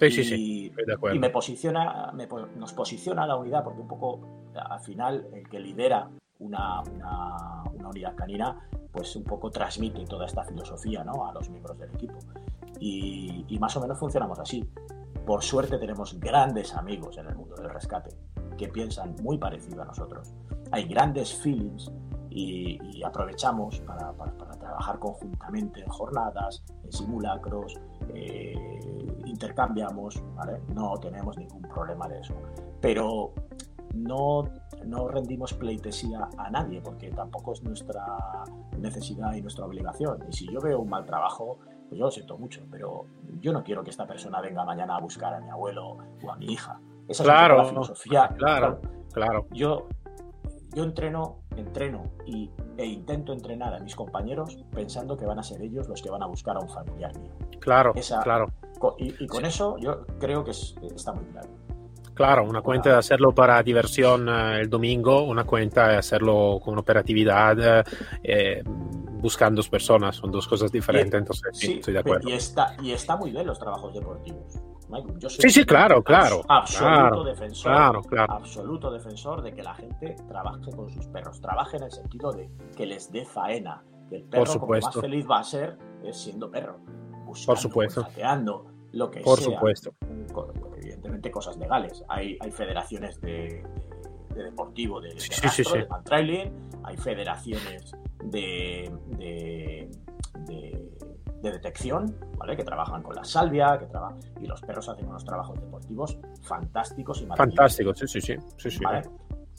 Sí, 0.00 0.10
sí, 0.10 0.24
sí. 0.24 0.72
Y 1.12 1.18
me 1.18 1.30
posiciona, 1.30 2.12
nos 2.56 2.72
posiciona 2.72 3.26
la 3.26 3.36
unidad, 3.36 3.62
porque 3.62 3.80
un 3.80 3.88
poco 3.88 4.20
al 4.54 4.80
final 4.80 5.28
el 5.32 5.48
que 5.48 5.60
lidera 5.60 6.08
una, 6.38 6.80
una, 6.82 7.88
unidad 7.88 8.14
canina, 8.14 8.68
pues 8.92 9.14
un 9.16 9.24
poco 9.24 9.50
transmite 9.50 10.04
toda 10.06 10.26
esta 10.26 10.44
filosofía 10.44 11.04
¿no? 11.04 11.26
a 11.26 11.32
los 11.32 11.50
miembros 11.50 11.78
del 11.78 11.90
equipo. 11.90 12.18
Y, 12.78 13.44
y, 13.48 13.58
más 13.58 13.76
o 13.76 13.80
menos 13.80 13.98
funcionamos 13.98 14.38
así. 14.38 14.64
Por 15.26 15.42
suerte 15.42 15.76
tenemos 15.76 16.18
grandes 16.18 16.74
amigos 16.74 17.18
en 17.18 17.26
el 17.26 17.36
mundo 17.36 17.56
del 17.56 17.68
rescate 17.68 18.10
que 18.56 18.68
piensan 18.68 19.16
muy 19.22 19.38
parecido 19.38 19.82
a 19.82 19.84
nosotros. 19.84 20.32
Hay 20.70 20.84
grandes 20.84 21.34
feelings 21.34 21.90
y, 22.30 23.02
aprovechamos 23.02 23.80
para, 23.80 24.12
trabajar 24.58 24.98
conjuntamente 24.98 25.80
en 25.80 25.88
jornadas, 25.88 26.62
en 26.84 26.92
simulacros, 26.92 27.80
eh, 28.14 28.80
intercambiamos, 29.24 30.22
no 30.74 30.98
tenemos 30.98 31.36
ningún 31.36 31.62
problema 31.62 32.08
de 32.08 32.20
eso. 32.20 32.34
Pero 32.80 33.32
no, 33.94 34.44
no 34.84 35.08
rendimos 35.08 35.54
pleitesía 35.54 36.28
a 36.36 36.50
nadie 36.50 36.80
porque 36.80 37.10
tampoco 37.10 37.52
es 37.52 37.62
nuestra 37.62 38.04
necesidad 38.78 39.34
y 39.34 39.42
nuestra 39.42 39.64
obligación. 39.64 40.24
Y 40.28 40.32
si 40.32 40.52
yo 40.52 40.60
veo 40.60 40.80
un 40.80 40.88
mal 40.88 41.04
trabajo, 41.04 41.58
pues 41.88 41.98
yo 41.98 42.04
lo 42.04 42.10
siento 42.10 42.38
mucho, 42.38 42.62
pero 42.70 43.06
yo 43.40 43.52
no 43.52 43.64
quiero 43.64 43.82
que 43.82 43.90
esta 43.90 44.06
persona 44.06 44.40
venga 44.40 44.64
mañana 44.64 44.96
a 44.96 45.00
buscar 45.00 45.34
a 45.34 45.40
mi 45.40 45.50
abuelo 45.50 45.98
o 46.22 46.30
a 46.30 46.36
mi 46.36 46.52
hija. 46.52 46.80
Esa 47.08 47.24
claro, 47.24 47.56
es 47.56 47.62
la 47.62 47.68
filosofía. 47.68 48.28
Claro, 48.38 48.80
claro. 49.12 49.46
Yo, 49.50 49.88
yo 50.74 50.84
entreno, 50.84 51.42
entreno 51.56 52.12
y, 52.26 52.50
e 52.76 52.86
intento 52.86 53.32
entrenar 53.32 53.74
a 53.74 53.80
mis 53.80 53.94
compañeros 53.94 54.58
pensando 54.72 55.16
que 55.16 55.26
van 55.26 55.38
a 55.38 55.42
ser 55.42 55.60
ellos 55.62 55.88
los 55.88 56.00
que 56.02 56.10
van 56.10 56.22
a 56.22 56.26
buscar 56.26 56.56
a 56.56 56.60
un 56.60 56.68
familiar 56.68 57.16
mío. 57.18 57.32
Claro, 57.60 57.92
claro. 58.22 58.46
Y, 58.98 59.26
con 59.26 59.44
eso 59.44 59.76
yo 59.78 60.06
creo 60.18 60.44
que 60.44 60.52
está 60.52 61.12
muy 61.12 61.24
claro. 61.26 61.48
Claro, 62.14 62.44
una 62.44 62.60
cuenta 62.60 62.90
de 62.90 62.96
hacerlo 62.96 63.32
para 63.32 63.62
diversión 63.62 64.28
eh, 64.28 64.60
el 64.60 64.68
domingo, 64.68 65.22
una 65.22 65.44
cuenta 65.44 65.88
de 65.88 65.96
hacerlo 65.96 66.60
con 66.62 66.78
operatividad, 66.78 67.84
eh, 68.22 68.62
buscando 68.64 69.62
personas, 69.62 70.16
son 70.16 70.30
dos 70.30 70.46
cosas 70.46 70.70
diferentes, 70.70 71.18
entonces 71.18 71.50
sí, 71.52 71.74
estoy 71.74 71.94
de 71.94 72.00
acuerdo. 72.00 72.28
Y 72.28 72.32
está, 72.32 72.76
y 72.82 72.92
está 72.92 73.16
muy 73.16 73.30
bien 73.30 73.46
los 73.46 73.58
trabajos 73.58 73.94
deportivos. 73.94 74.60
Yo 75.18 75.28
soy 75.28 75.42
sí, 75.42 75.60
sí, 75.60 75.64
claro, 75.64 76.02
claro. 76.02 76.42
Absoluto 76.48 77.24
defensor. 77.24 77.72
Absoluto 78.28 78.90
defensor 78.90 79.42
de 79.42 79.52
que 79.54 79.62
la 79.62 79.74
gente 79.74 80.16
trabaje 80.28 80.70
con 80.74 80.90
sus 80.90 81.06
perros. 81.06 81.40
Trabaje 81.40 81.76
en 81.76 81.84
el 81.84 81.92
sentido 81.92 82.32
de 82.32 82.50
que 82.76 82.86
les 82.86 83.10
dé 83.10 83.24
faena. 83.24 83.82
Que 84.08 84.16
el 84.16 84.24
perro 84.24 84.58
como 84.58 84.72
más 84.72 84.94
feliz 84.94 85.26
va 85.30 85.40
a 85.40 85.44
ser 85.44 85.78
es 86.02 86.16
siendo 86.16 86.50
perro. 86.50 86.78
Por 87.46 87.58
supuesto. 87.58 88.06
lo 88.92 89.10
que 89.10 89.20
Por 89.20 89.38
sea. 89.38 89.54
supuesto. 89.54 89.94
Evidentemente 90.76 91.30
cosas 91.30 91.56
legales. 91.56 92.02
Hay, 92.08 92.36
hay 92.40 92.50
federaciones 92.50 93.20
de, 93.20 93.62
deportivo 94.34 95.00
de, 95.00 95.14
de, 95.14 95.20
sí, 95.20 95.30
sí, 95.48 95.64
sí, 95.64 95.78
trailing, 96.04 96.52
hay 96.82 96.96
federaciones 96.96 97.92
de, 98.24 98.92
de 99.18 99.90
de 100.46 100.90
detección, 101.42 102.16
¿vale? 102.36 102.56
Que 102.56 102.64
trabajan 102.64 103.02
con 103.02 103.14
la 103.14 103.24
salvia, 103.24 103.78
que 103.78 103.86
trabajan 103.86 104.18
y 104.40 104.46
los 104.46 104.60
perros 104.60 104.88
hacen 104.88 105.06
unos 105.06 105.24
trabajos 105.24 105.60
deportivos 105.60 106.18
fantásticos 106.42 107.22
y 107.22 107.26
maravillosos. 107.26 107.56
Fantásticos, 107.56 107.98
sí, 107.98 108.06
sí, 108.08 108.20
sí, 108.56 108.70
sí, 108.70 108.84
¿vale? 108.84 109.02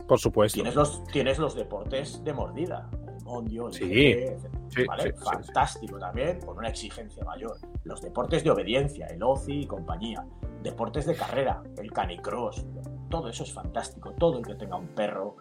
Por 0.08 0.20
supuesto. 0.20 0.56
Tienes 0.56 0.76
los, 0.76 1.04
tienes 1.06 1.40
los 1.40 1.56
deportes 1.56 2.24
de 2.24 2.34
mordida, 2.34 2.90
el 3.08 3.24
mondio, 3.24 3.68
el 3.68 3.74
sí, 3.74 4.86
¿vale? 4.86 5.14
Fantástico 5.14 5.98
también, 5.98 6.40
con 6.42 6.58
una 6.58 6.70
exigencia 6.70 7.24
mayor. 7.24 7.58
Los 7.84 8.02
deportes 8.02 8.44
de 8.44 8.52
obediencia, 8.52 9.08
el 9.08 9.24
OCI 9.24 9.62
y 9.62 9.66
compañía. 9.66 10.26
Deportes 10.62 11.06
de 11.06 11.16
carrera, 11.16 11.64
el 11.78 11.92
canicross, 11.92 12.66
todo 13.10 13.30
eso 13.30 13.44
es 13.44 13.54
fantástico. 13.54 14.12
Todo 14.12 14.40
el 14.40 14.46
que 14.46 14.56
tenga 14.56 14.76
un 14.76 14.90
perro 14.90 15.38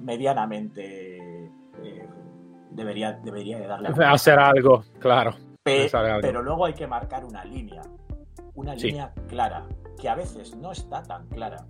medianamente 0.00 1.46
eh, 1.82 2.08
debería, 2.70 3.12
debería 3.12 3.58
de 3.58 3.66
darle... 3.66 3.88
Hacer 4.04 4.38
algo, 4.38 4.84
claro. 4.98 5.34
Pero, 5.64 6.42
luego 6.42 6.66
hay 6.66 6.74
que 6.74 6.86
marcar 6.86 7.24
una 7.24 7.44
línea, 7.44 7.82
una 8.54 8.74
línea 8.74 9.12
clara, 9.28 9.66
que 10.00 10.08
a 10.08 10.14
veces 10.14 10.56
no 10.56 10.72
está 10.72 11.02
tan 11.02 11.28
clara, 11.28 11.64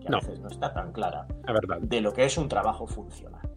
que 0.00 0.08
a 0.08 0.16
veces 0.18 0.40
no 0.40 0.48
está 0.48 0.72
tan 0.72 0.92
clara, 0.92 1.26
verdad. 1.46 1.78
de 1.80 2.00
lo 2.00 2.12
que 2.12 2.24
es 2.24 2.36
un 2.38 2.48
trabajo 2.48 2.86
funcional. 2.86 3.48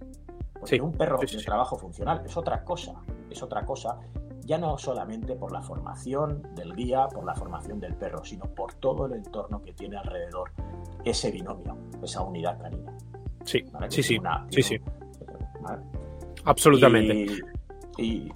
Porque 0.60 0.80
un 0.80 0.91
perro 0.91 1.17
de 1.17 1.28
trabajo 1.43 1.78
funcional 1.78 2.21
es 2.25 2.38
otra 2.38 2.63
cosa, 2.63 2.93
es 3.30 3.41
otra 3.41 3.65
cosa, 3.65 3.97
ya 4.41 4.58
no 4.58 4.78
solamente 4.78 5.36
por 5.36 5.52
la 5.52 5.62
formación 5.62 6.43
del 6.56 6.75
guía, 6.75 7.08
por 7.08 7.23
la 7.23 7.34
formación 7.34 7.80
del 7.80 7.95
perro, 7.95 8.23
sino 8.23 8.45
por 8.45 8.73
todo 8.75 9.08
el 9.08 9.13
entorno 9.13 9.62
que 9.62 9.73
tiene 9.73 9.97
alrededor 9.97 10.52
ese 11.04 11.32
binomio, 11.32 11.78
esa 12.04 12.21
unidad 12.21 12.60
canina. 12.60 12.95
Sí, 13.43 13.63
sí, 13.89 14.04
sí, 14.04 14.19
sí, 14.49 14.62
sí. 14.62 14.80
Absolutamente. 16.45 17.13
Y, 17.15 17.59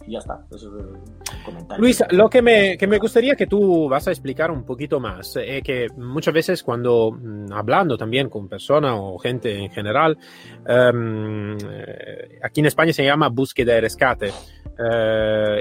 ya 0.07 0.19
está. 0.19 0.45
Eso 0.53 0.77
es 0.77 0.85
el 0.85 1.43
comentario. 1.43 1.81
Luis, 1.81 2.03
lo 2.11 2.29
que 2.29 2.41
me, 2.41 2.77
que 2.77 2.87
me, 2.87 2.97
gustaría 2.97 3.35
que 3.35 3.47
tú 3.47 3.87
vas 3.89 4.07
a 4.07 4.11
explicar 4.11 4.51
un 4.51 4.63
poquito 4.63 4.99
más 4.99 5.35
es 5.37 5.63
que 5.63 5.87
muchas 5.97 6.33
veces 6.33 6.63
cuando 6.63 7.11
mm, 7.11 7.51
hablando 7.51 7.97
también 7.97 8.29
con 8.29 8.47
personas 8.47 8.93
o 8.95 9.17
gente 9.17 9.57
en 9.57 9.71
general, 9.71 10.17
eh, 10.67 12.39
aquí 12.43 12.59
en 12.59 12.65
España 12.65 12.93
se 12.93 13.03
llama 13.03 13.29
búsqueda 13.29 13.77
y 13.77 13.81
rescate. 13.81 14.31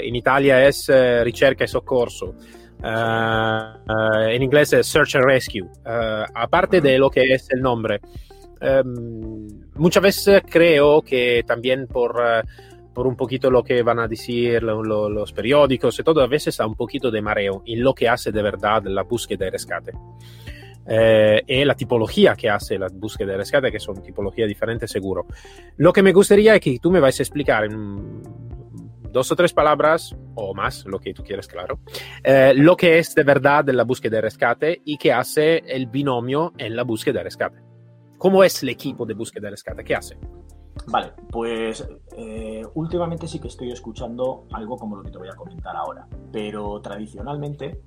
in 0.05 0.17
Italia 0.17 0.67
es 0.67 0.91
ricerca 1.23 1.65
y 1.65 1.69
soccorso. 1.69 2.35
en 2.83 4.43
inglés 4.43 4.73
es 4.73 4.87
Search 4.87 5.17
and 5.17 5.25
Rescue. 5.25 5.69
aparte 6.35 6.81
de 6.81 6.99
lo 6.99 7.11
que 7.11 7.23
es 7.23 7.49
el 7.51 7.61
nombre, 7.61 8.01
em, 8.61 9.49
muchas 9.75 10.03
veces 10.03 10.43
creo 10.49 11.03
que 11.03 11.45
también 11.47 11.87
por 11.87 12.21
por 12.95 13.07
un 13.07 13.17
poquito 13.17 13.51
lo 13.51 13.63
que 13.63 13.83
van 13.83 13.99
a 13.99 14.09
decir 14.09 14.63
los 14.63 15.33
periódicos 15.33 15.99
y 15.99 16.03
todo, 16.03 16.21
a 16.21 16.27
veces 16.27 16.57
da 16.57 16.67
un 16.67 16.75
poquito 16.75 17.11
de 17.11 17.23
mareo 17.23 17.63
en 17.67 17.83
lo 17.83 17.95
que 17.95 18.09
hace 18.09 18.33
de 18.33 18.43
verdad 18.43 18.83
la 18.85 19.03
búsqueda 19.03 19.47
y 19.47 19.51
rescate. 19.51 19.93
Eh, 20.85 21.43
y 21.47 21.65
la 21.65 21.75
tipología 21.75 22.35
que 22.35 22.51
hace 22.51 22.79
la 22.79 22.89
búsqueda 22.93 23.35
y 23.35 23.37
rescate, 23.37 23.71
que 23.71 23.79
son 23.79 24.03
tipologías 24.03 24.49
diferentes 24.49 24.91
seguro. 24.91 25.27
Lo 25.77 25.93
que 25.93 26.03
me 26.03 26.13
gustaría 26.13 26.55
es 26.57 26.61
que 26.61 26.79
tú 26.81 26.91
me 26.91 27.01
vais 27.01 27.19
a 27.19 27.23
explicar 27.23 27.65
en 27.65 28.23
dos 29.13 29.31
o 29.31 29.37
tres 29.37 29.53
palabras, 29.53 30.17
o 30.35 30.55
más, 30.55 30.85
lo 30.87 30.99
que 30.99 31.13
tú 31.13 31.23
quieres, 31.23 31.47
claro, 31.47 31.81
eh, 32.25 32.53
lo 32.57 32.77
que 32.77 32.99
es 32.99 33.15
de 33.15 33.23
verdad 33.23 33.65
la 33.69 33.85
búsqueda 33.85 34.19
y 34.19 34.21
rescate 34.23 34.81
y 34.85 34.97
qué 34.97 35.13
hace 35.13 35.59
el 35.67 35.87
binomio 35.87 36.53
en 36.59 36.75
la 36.75 36.83
búsqueda 36.83 37.21
y 37.21 37.25
rescate. 37.25 37.59
¿Cómo 38.19 38.43
es 38.43 38.63
el 38.63 38.71
equipo 38.71 39.05
de 39.05 39.15
búsqueda 39.15 39.49
y 39.49 39.51
rescate? 39.51 39.85
¿Qué 39.85 39.95
hace? 39.95 40.17
Vale, 40.87 41.13
pues 41.31 41.87
eh, 42.17 42.67
últimamente 42.75 43.27
sí 43.27 43.39
que 43.39 43.49
estoy 43.49 43.71
escuchando 43.71 44.47
algo 44.53 44.77
como 44.77 44.97
lo 44.97 45.03
que 45.03 45.11
te 45.11 45.19
voy 45.19 45.29
a 45.29 45.37
comentar 45.37 45.77
ahora, 45.77 46.07
pero 46.33 46.81
tradicionalmente 46.81 47.83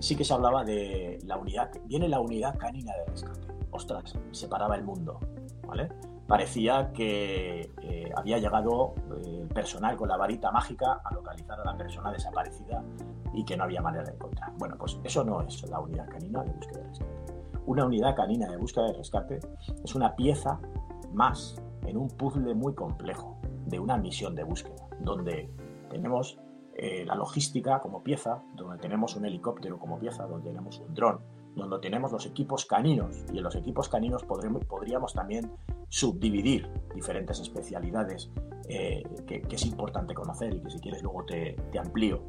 sí 0.00 0.16
que 0.16 0.24
se 0.24 0.34
hablaba 0.34 0.64
de 0.64 1.18
la 1.24 1.36
unidad, 1.36 1.70
viene 1.84 2.08
la 2.08 2.20
unidad 2.20 2.58
canina 2.58 2.92
de 2.94 3.04
rescate. 3.06 3.46
Ostras, 3.70 4.18
separaba 4.32 4.76
el 4.76 4.84
mundo, 4.84 5.20
¿vale? 5.66 5.88
Parecía 6.26 6.92
que 6.92 7.70
eh, 7.80 8.10
había 8.16 8.38
llegado 8.38 8.94
eh, 9.24 9.46
personal 9.54 9.96
con 9.96 10.08
la 10.08 10.16
varita 10.16 10.50
mágica 10.50 11.00
a 11.04 11.14
localizar 11.14 11.60
a 11.60 11.64
la 11.64 11.76
persona 11.76 12.12
desaparecida 12.12 12.82
y 13.34 13.44
que 13.44 13.56
no 13.56 13.64
había 13.64 13.80
manera 13.80 14.04
de 14.04 14.12
encontrar. 14.12 14.52
Bueno, 14.58 14.76
pues 14.78 14.98
eso 15.04 15.24
no 15.24 15.42
es 15.42 15.68
la 15.68 15.80
unidad 15.80 16.08
canina 16.08 16.42
de 16.42 16.50
búsqueda 16.52 16.80
de 16.80 16.88
rescate. 16.88 17.12
Una 17.66 17.86
unidad 17.86 18.16
canina 18.16 18.50
de 18.50 18.56
búsqueda 18.56 18.86
de 18.86 18.92
rescate 18.94 19.40
es 19.84 19.94
una 19.94 20.14
pieza 20.16 20.58
más 21.12 21.56
en 21.86 21.96
un 21.96 22.08
puzzle 22.08 22.54
muy 22.54 22.74
complejo 22.74 23.38
de 23.66 23.78
una 23.78 23.96
misión 23.96 24.34
de 24.34 24.44
búsqueda, 24.44 24.88
donde 25.00 25.50
tenemos 25.90 26.38
eh, 26.74 27.04
la 27.04 27.14
logística 27.14 27.80
como 27.80 28.02
pieza, 28.02 28.42
donde 28.54 28.78
tenemos 28.78 29.16
un 29.16 29.26
helicóptero 29.26 29.78
como 29.78 29.98
pieza, 29.98 30.24
donde 30.24 30.48
tenemos 30.50 30.78
un 30.78 30.94
dron, 30.94 31.20
donde 31.54 31.78
tenemos 31.80 32.12
los 32.12 32.26
equipos 32.26 32.64
caninos 32.64 33.24
y 33.32 33.38
en 33.38 33.44
los 33.44 33.54
equipos 33.56 33.88
caninos 33.88 34.24
podríamos 34.24 35.12
también 35.12 35.52
subdividir 35.88 36.68
diferentes 36.94 37.40
especialidades 37.40 38.30
eh, 38.68 39.02
que, 39.26 39.42
es 39.50 39.66
importante 39.66 40.14
conocer 40.14 40.54
y 40.54 40.60
que 40.60 40.70
si 40.70 40.80
quieres 40.80 41.02
luego 41.02 41.24
te, 41.24 41.56
amplío. 41.78 42.22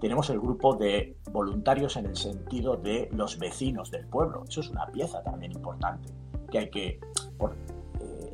Tenemos 0.00 0.30
el 0.30 0.38
grupo 0.38 0.76
de 0.76 1.16
voluntarios 1.32 1.96
en 1.96 2.06
el 2.06 2.16
sentido 2.16 2.76
de 2.76 3.08
los 3.12 3.38
vecinos 3.38 3.90
del 3.90 4.06
pueblo. 4.06 4.44
Eso 4.48 4.60
es 4.60 4.70
una 4.70 4.86
pieza 4.86 5.22
también 5.24 5.52
importante 5.52 6.08
que 6.52 6.58
hay 6.58 6.70
que, 6.70 7.00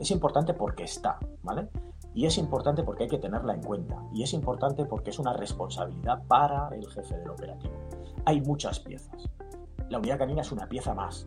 es 0.04 0.10
importante 0.10 0.54
porque 0.54 0.84
está, 0.84 1.18
¿vale? 1.42 1.68
Y 2.14 2.26
es 2.26 2.38
importante 2.38 2.82
porque 2.84 3.04
hay 3.04 3.08
que 3.08 3.18
tenerla 3.18 3.54
en 3.54 3.62
cuenta. 3.62 4.02
Y 4.12 4.22
es 4.22 4.32
importante 4.32 4.84
porque 4.84 5.10
es 5.10 5.18
una 5.18 5.32
responsabilidad 5.32 6.22
para 6.28 6.68
el 6.68 6.86
jefe 6.88 7.16
del 7.16 7.30
operativo. 7.30 7.74
Hay 8.24 8.40
muchas 8.40 8.80
piezas. 8.80 9.28
La 9.88 9.98
unidad 9.98 10.18
canina 10.18 10.42
es 10.42 10.52
una 10.52 10.68
pieza 10.68 10.94
más 10.94 11.26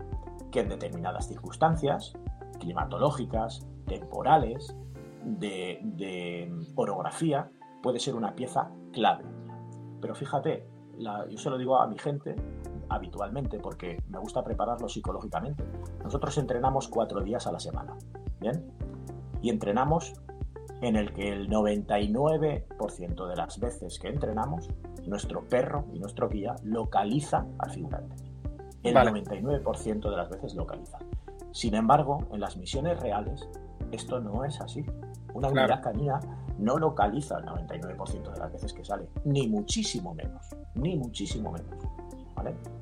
que 0.52 0.62
en 0.62 0.70
determinadas 0.70 1.28
circunstancias, 1.28 2.14
climatológicas, 2.60 3.66
temporales, 3.86 4.76
de, 5.24 6.52
orografía, 6.76 7.50
puede 7.84 8.00
ser 8.00 8.16
una 8.16 8.34
pieza 8.36 8.70
clave. 8.94 9.26
Pero 10.00 10.16
fíjate, 10.16 10.70
yo 10.98 11.38
se 11.38 11.50
lo 11.50 11.58
digo 11.58 11.80
a 11.80 11.88
mi 11.88 11.98
gente 11.98 12.36
habitualmente 12.90 13.60
porque 13.60 14.02
me 14.08 14.20
gusta 14.20 14.44
prepararlo 14.44 14.88
psicológicamente. 14.88 15.64
Nosotros 16.04 16.38
entrenamos 16.38 16.88
cuatro 16.88 17.22
días 17.22 17.46
a 17.48 17.52
la 17.52 17.60
semana. 17.60 17.98
¿Bien? 18.40 18.66
Y 19.42 19.50
entrenamos 19.50 20.14
en 20.82 20.96
el 20.96 21.14
que 21.14 21.30
el 21.30 21.50
99% 21.50 23.28
de 23.28 23.36
las 23.36 23.60
veces 23.60 24.00
que 24.00 24.10
entrenamos, 24.10 24.70
nuestro 25.06 25.48
perro 25.48 25.86
y 25.94 26.00
nuestro 26.00 26.30
guía 26.30 26.56
localiza 26.64 27.46
al 27.60 27.72
figurante. 27.72 28.16
El 28.84 28.96
99% 28.96 30.10
de 30.10 30.18
las 30.18 30.30
veces 30.30 30.56
localiza. 30.56 31.00
Sin 31.52 31.74
embargo, 31.74 32.28
en 32.32 32.40
las 32.40 32.58
misiones 32.58 33.00
reales, 33.00 33.48
esto 33.92 34.20
no 34.20 34.44
es 34.44 34.62
así. 34.62 34.86
Una 35.34 35.50
unidad 35.50 35.82
canina 35.82 36.20
no 36.60 36.78
localiza 36.78 37.38
el 37.40 37.46
99% 37.46 38.34
de 38.34 38.40
las 38.40 38.52
veces 38.52 38.74
que 38.74 38.86
sale, 38.86 39.08
ni 39.26 39.48
muchísimo 39.48 40.14
menos, 40.14 40.56
ni 40.76 40.96
muchísimo 40.96 41.52
menos. 41.52 41.88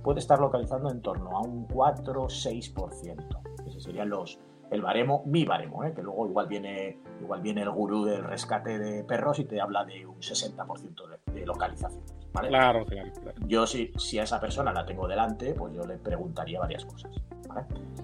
Puede 0.03 0.19
estar 0.19 0.39
localizando 0.39 0.91
en 0.91 1.01
torno 1.01 1.31
a 1.31 1.41
un 1.41 1.65
4 1.65 2.21
o 2.21 2.27
6%. 2.27 3.39
Esos 3.65 3.83
serían 3.83 4.09
los, 4.09 4.39
el 4.71 4.81
baremo, 4.81 5.23
mi 5.25 5.45
baremo, 5.45 5.83
¿eh? 5.83 5.93
que 5.93 6.01
luego 6.01 6.27
igual 6.27 6.47
viene, 6.47 6.99
igual 7.21 7.41
viene 7.41 7.61
el 7.61 7.69
gurú 7.69 8.05
del 8.05 8.23
rescate 8.23 8.79
de 8.79 9.03
perros 9.03 9.39
y 9.39 9.45
te 9.45 9.61
habla 9.61 9.85
de 9.85 10.05
un 10.05 10.17
60% 10.17 11.07
de, 11.07 11.39
de 11.39 11.45
localización. 11.45 12.03
Claro, 12.33 12.85
claro, 12.85 13.11
Yo 13.47 13.65
si, 13.65 13.91
si 13.97 14.19
a 14.19 14.23
esa 14.23 14.39
persona 14.39 14.73
la 14.73 14.85
tengo 14.85 15.07
delante, 15.07 15.53
pues 15.53 15.73
yo 15.73 15.85
le 15.85 15.97
preguntaría 15.97 16.59
varias 16.59 16.85
cosas. 16.85 17.15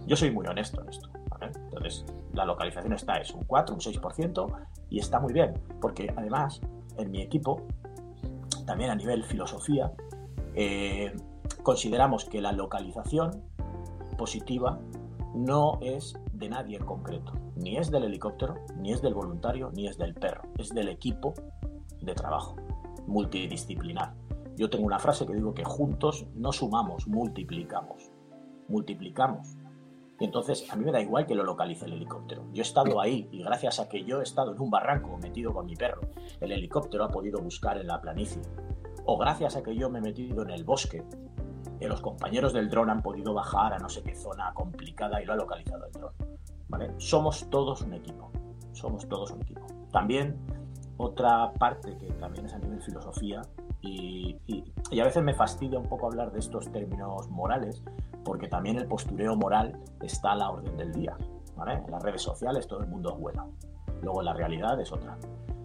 Yo 0.07 0.15
soy 0.15 0.31
muy 0.31 0.47
honesto 0.47 0.81
en 0.81 0.89
esto. 0.89 1.09
Entonces, 1.41 2.05
la 2.33 2.45
localización 2.45 2.93
está, 2.93 3.17
es 3.17 3.31
un 3.31 3.43
4, 3.43 3.75
un 3.75 3.81
6%, 3.81 4.67
y 4.89 4.99
está 4.99 5.19
muy 5.19 5.33
bien, 5.33 5.53
porque 5.81 6.13
además, 6.15 6.61
en 6.97 7.11
mi 7.11 7.21
equipo, 7.21 7.61
también 8.65 8.91
a 8.91 8.95
nivel 8.95 9.23
filosofía, 9.23 9.91
eh, 10.55 11.13
consideramos 11.63 12.25
que 12.25 12.41
la 12.41 12.51
localización 12.51 13.43
positiva 14.17 14.79
no 15.33 15.79
es 15.81 16.15
de 16.41 16.49
nadie 16.49 16.77
en 16.77 16.85
concreto. 16.85 17.31
Ni 17.55 17.77
es 17.77 17.89
del 17.89 18.03
helicóptero, 18.03 18.55
ni 18.77 18.91
es 18.91 19.01
del 19.01 19.13
voluntario, 19.13 19.71
ni 19.73 19.87
es 19.87 19.97
del 19.97 20.13
perro. 20.13 20.41
Es 20.57 20.69
del 20.69 20.89
equipo 20.89 21.33
de 22.01 22.13
trabajo 22.13 22.57
multidisciplinar. 23.07 24.13
Yo 24.57 24.69
tengo 24.69 24.85
una 24.85 24.99
frase 24.99 25.25
que 25.25 25.33
digo 25.33 25.53
que 25.53 25.63
juntos 25.63 26.25
no 26.35 26.51
sumamos, 26.51 27.07
multiplicamos. 27.07 28.11
Multiplicamos. 28.67 29.55
Y 30.19 30.25
entonces 30.25 30.65
a 30.71 30.75
mí 30.75 30.85
me 30.85 30.91
da 30.91 31.01
igual 31.01 31.25
que 31.25 31.35
lo 31.35 31.43
localice 31.43 31.85
el 31.85 31.93
helicóptero. 31.93 32.43
Yo 32.53 32.61
he 32.61 32.65
estado 32.65 32.99
ahí 32.99 33.27
y 33.31 33.43
gracias 33.43 33.79
a 33.79 33.87
que 33.87 34.03
yo 34.03 34.19
he 34.19 34.23
estado 34.23 34.53
en 34.53 34.61
un 34.61 34.69
barranco 34.69 35.17
metido 35.17 35.53
con 35.53 35.65
mi 35.65 35.75
perro, 35.75 36.01
el 36.39 36.51
helicóptero 36.51 37.05
ha 37.05 37.09
podido 37.09 37.41
buscar 37.41 37.77
en 37.77 37.87
la 37.87 38.01
planicie. 38.01 38.41
O 39.05 39.17
gracias 39.17 39.55
a 39.55 39.63
que 39.63 39.75
yo 39.75 39.89
me 39.89 39.99
he 39.99 40.01
metido 40.01 40.43
en 40.43 40.51
el 40.51 40.63
bosque 40.63 41.03
los 41.91 42.01
compañeros 42.01 42.53
del 42.53 42.69
dron 42.69 42.89
han 42.89 43.01
podido 43.01 43.33
bajar 43.33 43.73
a 43.73 43.77
no 43.77 43.89
sé 43.89 44.01
qué 44.01 44.15
zona 44.15 44.53
complicada 44.53 45.21
y 45.21 45.25
lo 45.25 45.33
ha 45.33 45.35
localizado 45.35 45.85
el 45.85 45.91
dron. 45.91 46.30
¿Vale? 46.71 46.91
Somos 46.97 47.47
todos 47.51 47.81
un 47.81 47.93
equipo. 47.93 48.31
Somos 48.71 49.07
todos 49.07 49.29
un 49.31 49.41
equipo. 49.41 49.61
También 49.91 50.35
otra 50.97 51.51
parte 51.53 51.95
que 51.97 52.07
también 52.13 52.47
es 52.47 52.53
a 52.53 52.59
nivel 52.59 52.81
filosofía 52.81 53.41
y, 53.81 54.37
a 54.99 55.03
veces 55.03 55.23
me 55.23 55.33
fastidia 55.33 55.77
un 55.77 55.87
poco 55.87 56.07
hablar 56.07 56.31
de 56.31 56.39
estos 56.39 56.71
términos 56.71 57.29
morales 57.29 57.83
porque 58.23 58.47
también 58.47 58.77
el 58.77 58.87
postureo 58.87 59.35
moral 59.35 59.79
está 60.01 60.31
a 60.31 60.35
la 60.35 60.49
orden 60.49 60.77
del 60.77 60.91
día. 60.91 61.15
¿vale? 61.55 61.73
En 61.73 61.91
las 61.91 62.01
redes 62.01 62.23
sociales 62.23 62.65
todo 62.67 62.79
el 62.79 62.87
mundo 62.87 63.13
es 63.13 63.19
bueno. 63.19 63.51
Luego 64.01 64.23
la 64.23 64.33
realidad 64.33 64.79
es 64.79 64.91
otra. 64.91 65.17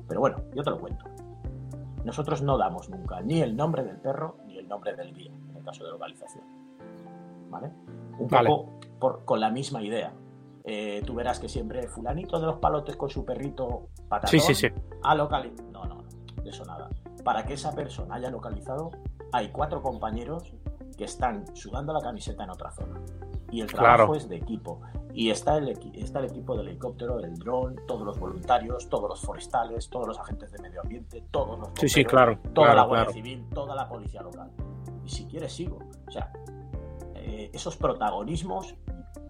Pero 0.08 0.20
bueno, 0.20 0.36
yo 0.54 0.62
te 0.62 0.70
lo 0.70 0.78
cuento. 0.78 1.04
Nosotros 2.04 2.42
no 2.42 2.58
damos 2.58 2.90
nunca 2.90 3.20
ni 3.22 3.40
el 3.40 3.56
nombre 3.56 3.82
del 3.82 3.96
perro 3.96 4.36
ni 4.46 4.58
el 4.58 4.68
nombre 4.68 4.94
del 4.94 5.14
guía 5.14 5.32
caso 5.66 5.84
de 5.84 5.90
localización. 5.90 6.44
¿Vale? 7.50 7.70
Un 8.18 8.28
poco 8.28 9.24
con 9.26 9.40
la 9.40 9.50
misma 9.50 9.82
idea. 9.82 10.12
Eh, 10.66 11.02
tú 11.06 11.14
verás 11.14 11.38
que 11.38 11.48
siempre 11.48 11.86
fulanito 11.86 12.40
de 12.40 12.46
los 12.46 12.58
palotes 12.58 12.96
con 12.96 13.08
su 13.08 13.24
perrito 13.24 13.88
patatón 14.08 14.30
sí, 14.30 14.40
sí, 14.40 14.54
sí. 14.54 14.68
ha 15.02 15.14
localizado. 15.14 15.70
No, 15.70 15.84
no, 15.84 16.04
de 16.42 16.50
eso 16.50 16.64
nada. 16.64 16.90
Para 17.24 17.46
que 17.46 17.54
esa 17.54 17.72
persona 17.72 18.16
haya 18.16 18.30
localizado, 18.30 18.90
hay 19.32 19.48
cuatro 19.50 19.80
compañeros 19.80 20.52
que 20.96 21.04
están 21.04 21.44
sudando 21.56 21.92
la 21.92 22.00
camiseta 22.00 22.44
en 22.44 22.50
otra 22.50 22.72
zona. 22.72 23.00
Y 23.50 23.60
el 23.60 23.68
trabajo 23.68 24.16
es 24.16 24.28
de 24.28 24.36
equipo. 24.36 24.80
Y 25.14 25.30
está 25.30 25.56
el, 25.56 25.68
está 25.94 26.18
el 26.18 26.26
equipo 26.26 26.56
del 26.56 26.68
helicóptero, 26.68 27.20
el 27.20 27.34
dron, 27.38 27.76
todos 27.86 28.02
los 28.02 28.18
voluntarios, 28.18 28.88
todos 28.90 29.08
los 29.08 29.20
forestales, 29.20 29.88
todos 29.88 30.08
los 30.08 30.18
agentes 30.18 30.50
de 30.52 30.58
medio 30.58 30.82
ambiente, 30.82 31.24
todos 31.30 31.58
los 31.58 31.68
sí, 31.80 31.88
sí, 31.88 32.04
claro, 32.04 32.38
toda 32.52 32.74
la 32.74 32.82
Guardia 32.82 33.14
Civil, 33.14 33.46
toda 33.54 33.74
la 33.74 33.88
policía 33.88 34.20
local 34.20 34.50
y 35.06 35.08
si 35.08 35.24
quieres 35.26 35.52
sigo. 35.52 35.78
O 36.06 36.10
sea, 36.10 36.32
eh, 37.14 37.50
esos 37.52 37.76
protagonismos, 37.76 38.74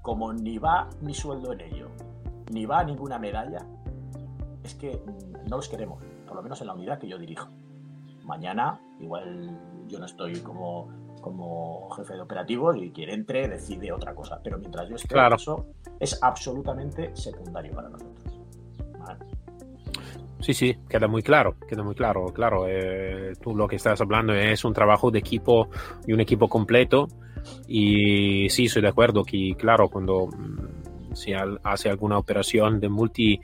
como 0.02 0.32
ni 0.32 0.58
va 0.58 0.88
ni 1.00 1.14
sueldo 1.14 1.52
en 1.52 1.60
ello, 1.60 1.88
ni 2.52 2.66
va 2.66 2.84
ninguna 2.84 3.18
medalla, 3.18 3.66
es 4.62 4.74
que 4.74 5.00
no 5.48 5.56
los 5.56 5.68
queremos, 5.68 6.02
por 6.26 6.36
lo 6.36 6.42
menos 6.42 6.60
en 6.60 6.66
la 6.66 6.74
unidad 6.74 6.98
que 6.98 7.08
yo 7.08 7.18
dirijo. 7.18 7.48
Mañana, 8.24 8.80
igual 9.00 9.58
yo 9.88 9.98
no 9.98 10.06
estoy 10.06 10.40
como, 10.40 10.88
como 11.20 11.88
jefe 11.90 12.14
de 12.14 12.20
operativos 12.20 12.76
y 12.76 12.90
quien 12.90 13.10
entre 13.10 13.48
decide 13.48 13.92
otra 13.92 14.14
cosa, 14.14 14.40
pero 14.42 14.58
mientras 14.58 14.88
yo 14.88 14.96
esté 14.96 15.08
claro. 15.08 15.36
eso, 15.36 15.66
es 16.00 16.22
absolutamente 16.22 17.14
secundario 17.14 17.72
para 17.72 17.88
nosotros. 17.88 18.35
Sí, 20.40 20.52
sí, 20.52 20.76
queda 20.88 21.08
muy 21.08 21.22
claro, 21.22 21.56
queda 21.68 21.82
muy 21.82 21.94
claro, 21.94 22.26
claro. 22.26 22.66
Eh, 22.68 23.32
tú 23.40 23.56
lo 23.56 23.66
que 23.66 23.76
estás 23.76 24.00
hablando 24.00 24.34
es 24.34 24.64
un 24.64 24.74
trabajo 24.74 25.10
de 25.10 25.18
equipo 25.18 25.70
y 26.06 26.12
un 26.12 26.20
equipo 26.20 26.48
completo. 26.48 27.08
Y 27.68 28.48
sí, 28.50 28.66
estoy 28.66 28.82
de 28.82 28.88
acuerdo 28.88 29.24
que, 29.24 29.54
claro, 29.56 29.88
cuando 29.88 30.26
mm, 30.26 31.14
se 31.14 31.34
hace 31.62 31.88
alguna 31.88 32.18
operación 32.18 32.78
de 32.80 32.88
multi, 32.88 33.40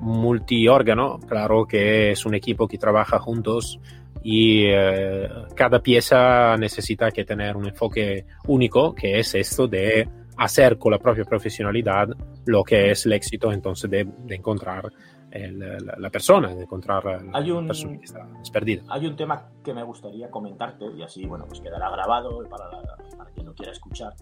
multi 0.00 0.68
órgano, 0.68 1.18
claro 1.26 1.64
que 1.66 2.10
es 2.10 2.26
un 2.26 2.34
equipo 2.34 2.68
que 2.68 2.78
trabaja 2.78 3.18
juntos 3.18 3.80
y 4.22 4.64
eh, 4.66 5.28
cada 5.54 5.80
pieza 5.80 6.56
necesita 6.56 7.10
que 7.10 7.24
tener 7.24 7.56
un 7.56 7.66
enfoque 7.66 8.26
único, 8.46 8.94
que 8.94 9.18
es 9.18 9.34
esto 9.34 9.66
de 9.66 10.08
hacer 10.36 10.78
con 10.78 10.92
la 10.92 10.98
propia 10.98 11.24
profesionalidad 11.24 12.08
lo 12.46 12.64
que 12.64 12.90
es 12.90 13.06
el 13.06 13.12
éxito 13.12 13.52
entonces 13.52 13.88
de, 13.88 14.04
de 14.24 14.34
encontrar 14.34 14.90
el, 15.34 15.58
la, 15.58 15.96
la, 15.98 16.10
persona, 16.10 16.54
de 16.54 16.62
encontrar 16.62 17.02
hay 17.32 17.50
un, 17.50 17.64
la 17.64 17.68
persona 17.68 17.98
que 17.98 18.04
está 18.04 18.26
perdida. 18.52 18.82
Hay 18.88 19.06
un 19.06 19.16
tema 19.16 19.50
que 19.62 19.74
me 19.74 19.82
gustaría 19.82 20.30
comentarte 20.30 20.86
y 20.96 21.02
así, 21.02 21.26
bueno, 21.26 21.44
pues 21.46 21.60
quedará 21.60 21.90
grabado 21.90 22.42
para, 22.48 22.70
para 23.16 23.30
quien 23.30 23.46
lo 23.46 23.54
quiera 23.54 23.72
escuchar, 23.72 24.14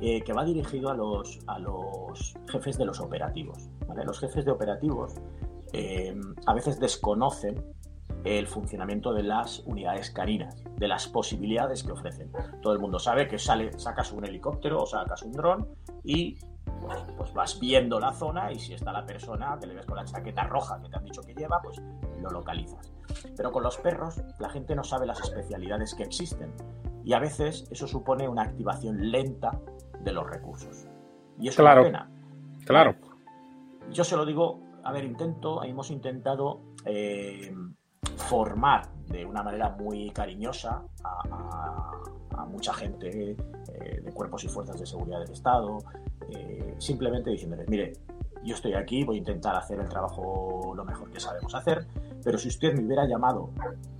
eh, 0.00 0.20
que 0.22 0.32
va 0.32 0.44
dirigido 0.44 0.90
a 0.90 0.94
los, 0.94 1.38
a 1.46 1.58
los 1.58 2.34
jefes 2.50 2.76
de 2.76 2.84
los 2.84 3.00
operativos. 3.00 3.70
¿vale? 3.86 4.04
Los 4.04 4.18
jefes 4.18 4.44
de 4.44 4.50
operativos 4.50 5.14
eh, 5.72 6.14
a 6.46 6.54
veces 6.54 6.80
desconocen 6.80 7.64
el 8.24 8.46
funcionamiento 8.46 9.12
de 9.12 9.22
las 9.22 9.60
unidades 9.60 10.10
caninas, 10.10 10.62
de 10.76 10.88
las 10.88 11.08
posibilidades 11.08 11.82
que 11.82 11.92
ofrecen. 11.92 12.30
Todo 12.60 12.72
el 12.72 12.78
mundo 12.78 12.98
sabe 12.98 13.28
que 13.28 13.38
sale, 13.38 13.78
sacas 13.78 14.12
un 14.12 14.24
helicóptero 14.24 14.82
o 14.82 14.86
sacas 14.86 15.22
un 15.22 15.32
dron 15.32 15.68
y 16.04 16.36
pues, 16.82 17.04
pues, 17.16 17.32
vas 17.32 17.60
viendo 17.60 18.00
la 18.00 18.12
zona 18.12 18.52
y 18.52 18.58
si 18.58 18.74
está 18.74 18.92
la 18.92 19.06
persona 19.06 19.56
que 19.60 19.66
le 19.66 19.74
ves 19.74 19.86
con 19.86 19.96
la 19.96 20.04
chaqueta 20.04 20.44
roja 20.44 20.80
que 20.82 20.88
te 20.88 20.96
han 20.96 21.04
dicho 21.04 21.22
que 21.22 21.34
lleva, 21.34 21.60
pues 21.62 21.80
lo 22.20 22.30
localizas. 22.30 22.92
Pero 23.36 23.52
con 23.52 23.62
los 23.62 23.76
perros 23.78 24.20
la 24.38 24.48
gente 24.48 24.74
no 24.74 24.84
sabe 24.84 25.06
las 25.06 25.20
especialidades 25.20 25.94
que 25.94 26.02
existen 26.02 26.52
y 27.04 27.12
a 27.12 27.18
veces 27.18 27.68
eso 27.70 27.86
supone 27.86 28.28
una 28.28 28.42
activación 28.42 29.10
lenta 29.10 29.60
de 30.00 30.12
los 30.12 30.28
recursos. 30.28 30.86
Y 31.38 31.48
eso 31.48 31.62
claro. 31.62 31.82
es 31.82 31.90
una 31.90 32.06
pena. 32.06 32.64
Claro. 32.64 32.94
Yo 33.90 34.04
se 34.04 34.16
lo 34.16 34.24
digo, 34.24 34.60
a 34.84 34.92
ver, 34.92 35.04
intento, 35.04 35.62
hemos 35.64 35.90
intentado 35.90 36.60
eh, 36.84 37.54
formar 38.16 38.88
de 39.08 39.24
una 39.24 39.42
manera 39.42 39.70
muy 39.70 40.10
cariñosa 40.10 40.82
a, 41.04 41.22
a, 41.30 42.40
a 42.42 42.44
mucha 42.46 42.72
gente 42.72 43.36
eh, 43.74 44.00
de 44.02 44.12
cuerpos 44.12 44.44
y 44.44 44.48
fuerzas 44.48 44.78
de 44.78 44.86
seguridad 44.86 45.20
del 45.20 45.32
Estado, 45.32 45.78
eh, 46.30 46.74
simplemente 46.78 47.30
diciéndoles, 47.30 47.68
mire, 47.68 47.92
yo 48.44 48.54
estoy 48.54 48.74
aquí, 48.74 49.04
voy 49.04 49.16
a 49.16 49.18
intentar 49.18 49.54
hacer 49.56 49.78
el 49.78 49.88
trabajo 49.88 50.72
lo 50.74 50.84
mejor 50.84 51.10
que 51.10 51.20
sabemos 51.20 51.54
hacer, 51.54 51.86
pero 52.24 52.38
si 52.38 52.48
usted 52.48 52.74
me 52.74 52.84
hubiera 52.84 53.06
llamado 53.06 53.50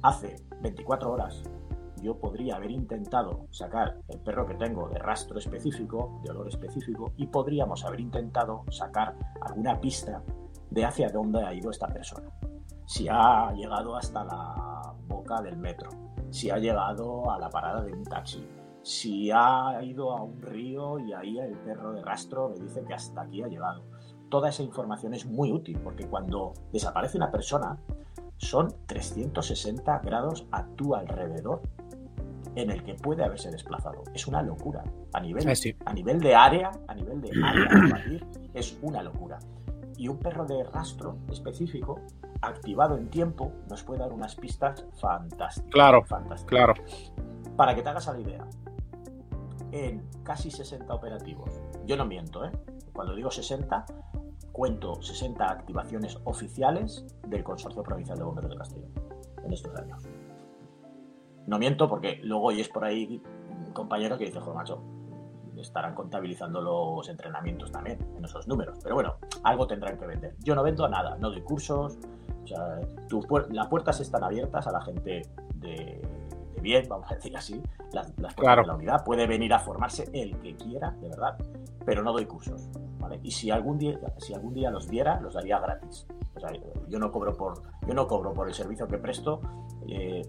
hace 0.03 0.37
24 0.61 1.13
horas, 1.13 1.43
yo 2.03 2.17
podría 2.17 2.57
haber 2.57 2.73
intentado 2.73 3.47
sacar 3.51 3.99
el 4.09 4.19
perro 4.19 4.47
que 4.47 4.55
tengo 4.55 4.89
de 4.89 4.99
rastro 4.99 5.39
específico, 5.39 6.21
de 6.25 6.31
olor 6.31 6.49
específico, 6.49 7.13
y 7.17 7.27
podríamos 7.29 7.85
haber 7.85 8.01
intentado 8.01 8.65
sacar 8.71 9.15
alguna 9.41 9.81
pista 9.81 10.21
de 10.71 10.85
hacia 10.85 11.09
dónde 11.11 11.45
ha 11.45 11.55
ido 11.55 11.71
esta 11.71 11.87
persona. 11.87 12.29
Si 12.87 13.07
ha 13.09 13.53
llegado 13.53 13.95
hasta 13.95 14.25
la 14.25 14.93
boca 15.07 15.41
del 15.41 15.57
metro, 15.57 15.91
si 16.31 16.51
ha 16.51 16.59
llegado 16.59 17.31
a 17.31 17.39
la 17.39 17.49
parada 17.49 17.83
de 17.83 17.93
un 17.93 18.03
taxi, 18.03 18.45
si 18.83 19.31
ha 19.31 19.81
ido 19.83 20.11
a 20.13 20.23
un 20.23 20.41
río 20.41 20.99
y 20.99 21.13
ahí 21.13 21.39
el 21.39 21.57
perro 21.59 21.93
de 21.93 22.03
rastro 22.03 22.51
me 22.51 22.65
dice 22.65 22.85
que 22.85 22.95
hasta 22.95 23.23
aquí 23.23 23.43
ha 23.43 23.49
llegado. 23.49 23.85
Toda 24.29 24.49
esa 24.49 24.63
información 24.63 25.15
es 25.15 25.27
muy 25.27 25.53
útil 25.53 25.79
porque 25.83 26.07
cuando 26.07 26.55
desaparece 26.73 27.17
una 27.17 27.31
persona 27.31 27.79
son 28.39 28.75
360 28.87 29.99
grados 30.01 30.47
a 30.51 30.67
tu 30.67 30.95
alrededor 30.95 31.63
en 32.55 32.71
el 32.71 32.83
que 32.83 32.95
puede 32.95 33.25
haberse 33.25 33.51
desplazado. 33.51 34.03
Es 34.15 34.27
una 34.27 34.43
locura. 34.43 34.83
A 35.13 35.21
nivel, 35.21 35.57
sí. 35.57 35.77
a 35.85 35.93
nivel 35.93 36.21
de 36.21 36.35
área, 36.35 36.71
a 36.89 36.95
nivel 36.95 37.21
de 37.21 37.31
área 37.45 37.69
es 38.55 38.79
una 38.83 39.03
locura. 39.03 39.39
Y 39.97 40.09
un 40.09 40.19
perro 40.19 40.45
de 40.47 40.65
rastro 40.65 41.19
específico 41.31 42.01
activado 42.41 42.97
en 42.97 43.09
tiempo 43.09 43.53
nos 43.71 43.85
puede 43.85 44.01
dar 44.01 44.13
unas 44.13 44.35
pistas 44.35 44.85
fantásticas. 45.01 45.71
Claro, 45.71 46.03
fantásticas. 46.05 46.45
claro. 46.45 46.75
Para 47.57 47.75
que 47.75 47.83
te 47.83 47.89
hagas 47.91 48.07
la 48.07 48.21
idea, 48.21 48.47
en 49.73 50.07
casi 50.23 50.51
60 50.51 50.93
operativos, 50.95 51.51
yo 51.87 51.97
no 51.97 52.05
miento, 52.05 52.45
¿eh? 52.45 52.53
cuando 52.93 53.15
digo 53.15 53.31
60, 53.31 53.87
cuento 54.53 55.03
60 55.03 55.51
activaciones 55.51 56.19
oficiales 56.25 57.05
del 57.27 57.43
Consorcio 57.43 57.83
Provincial 57.83 58.19
de 58.19 58.25
Bomberos 58.25 58.51
de 58.51 58.57
Castellón 58.57 58.91
en 59.45 59.53
estos 59.53 59.75
años. 59.75 60.03
No 61.47 61.59
miento 61.59 61.89
porque 61.89 62.21
luego 62.23 62.45
oyes 62.45 62.69
por 62.69 62.85
ahí 62.85 63.21
un 63.67 63.73
compañero 63.73 64.17
que 64.17 64.27
dice, 64.27 64.39
joder, 64.41 64.55
macho, 64.55 64.83
estarán 65.57 65.95
contabilizando 65.95 66.61
los 66.61 67.09
entrenamientos 67.09 67.73
también 67.73 67.99
en 68.17 68.25
esos 68.25 68.47
números. 68.47 68.79
Pero 68.83 68.95
bueno, 68.95 69.17
algo 69.43 69.67
tendrán 69.67 69.99
que 69.99 70.07
vender. 70.07 70.37
Yo 70.41 70.55
no 70.55 70.63
vendo 70.63 70.89
nada, 70.89 71.17
no 71.19 71.31
doy 71.31 71.43
cursos, 71.43 71.99
o 72.43 72.47
sea, 72.47 72.81
las 73.51 73.67
puertas 73.69 74.01
están 74.01 74.25
abiertas 74.25 74.67
a 74.67 74.73
la 74.73 74.83
gente 74.83 75.23
de 75.55 76.01
bien, 76.63 76.87
vamos 76.89 77.11
a 77.11 77.17
decir 77.17 77.37
así, 77.37 77.61
las, 77.93 78.17
las 78.19 78.35
Claro. 78.35 78.63
de 78.63 78.69
la 78.69 78.75
unidad. 78.77 79.05
Puede 79.05 79.27
venir 79.27 79.53
a 79.53 79.59
formarse 79.59 80.09
el 80.13 80.39
que 80.39 80.57
quiera, 80.57 80.93
de 80.93 81.09
verdad, 81.11 81.37
pero 81.85 82.03
no 82.03 82.13
doy 82.13 82.25
cursos. 82.27 82.69
¿vale? 82.99 83.19
Y 83.23 83.33
si 83.33 83.51
algún, 83.51 83.79
día, 83.79 83.99
si 84.19 84.33
algún 84.33 84.55
día 84.55 84.71
los 84.71 84.89
diera, 84.89 85.21
los 85.21 85.35
daría 85.35 85.59
gratis. 85.59 86.07
O 86.35 86.41
sea, 86.41 86.51
yo 86.89 86.99
no 86.99 87.11
cobro 87.13 87.35
por, 87.37 87.63
yo 87.87 87.93
no 87.95 88.07
cobro 88.07 88.33
por 88.33 88.49
el 88.49 88.55
servicio 88.55 88.87
que 88.87 88.97
presto, 88.99 89.41
eh, 89.89 90.23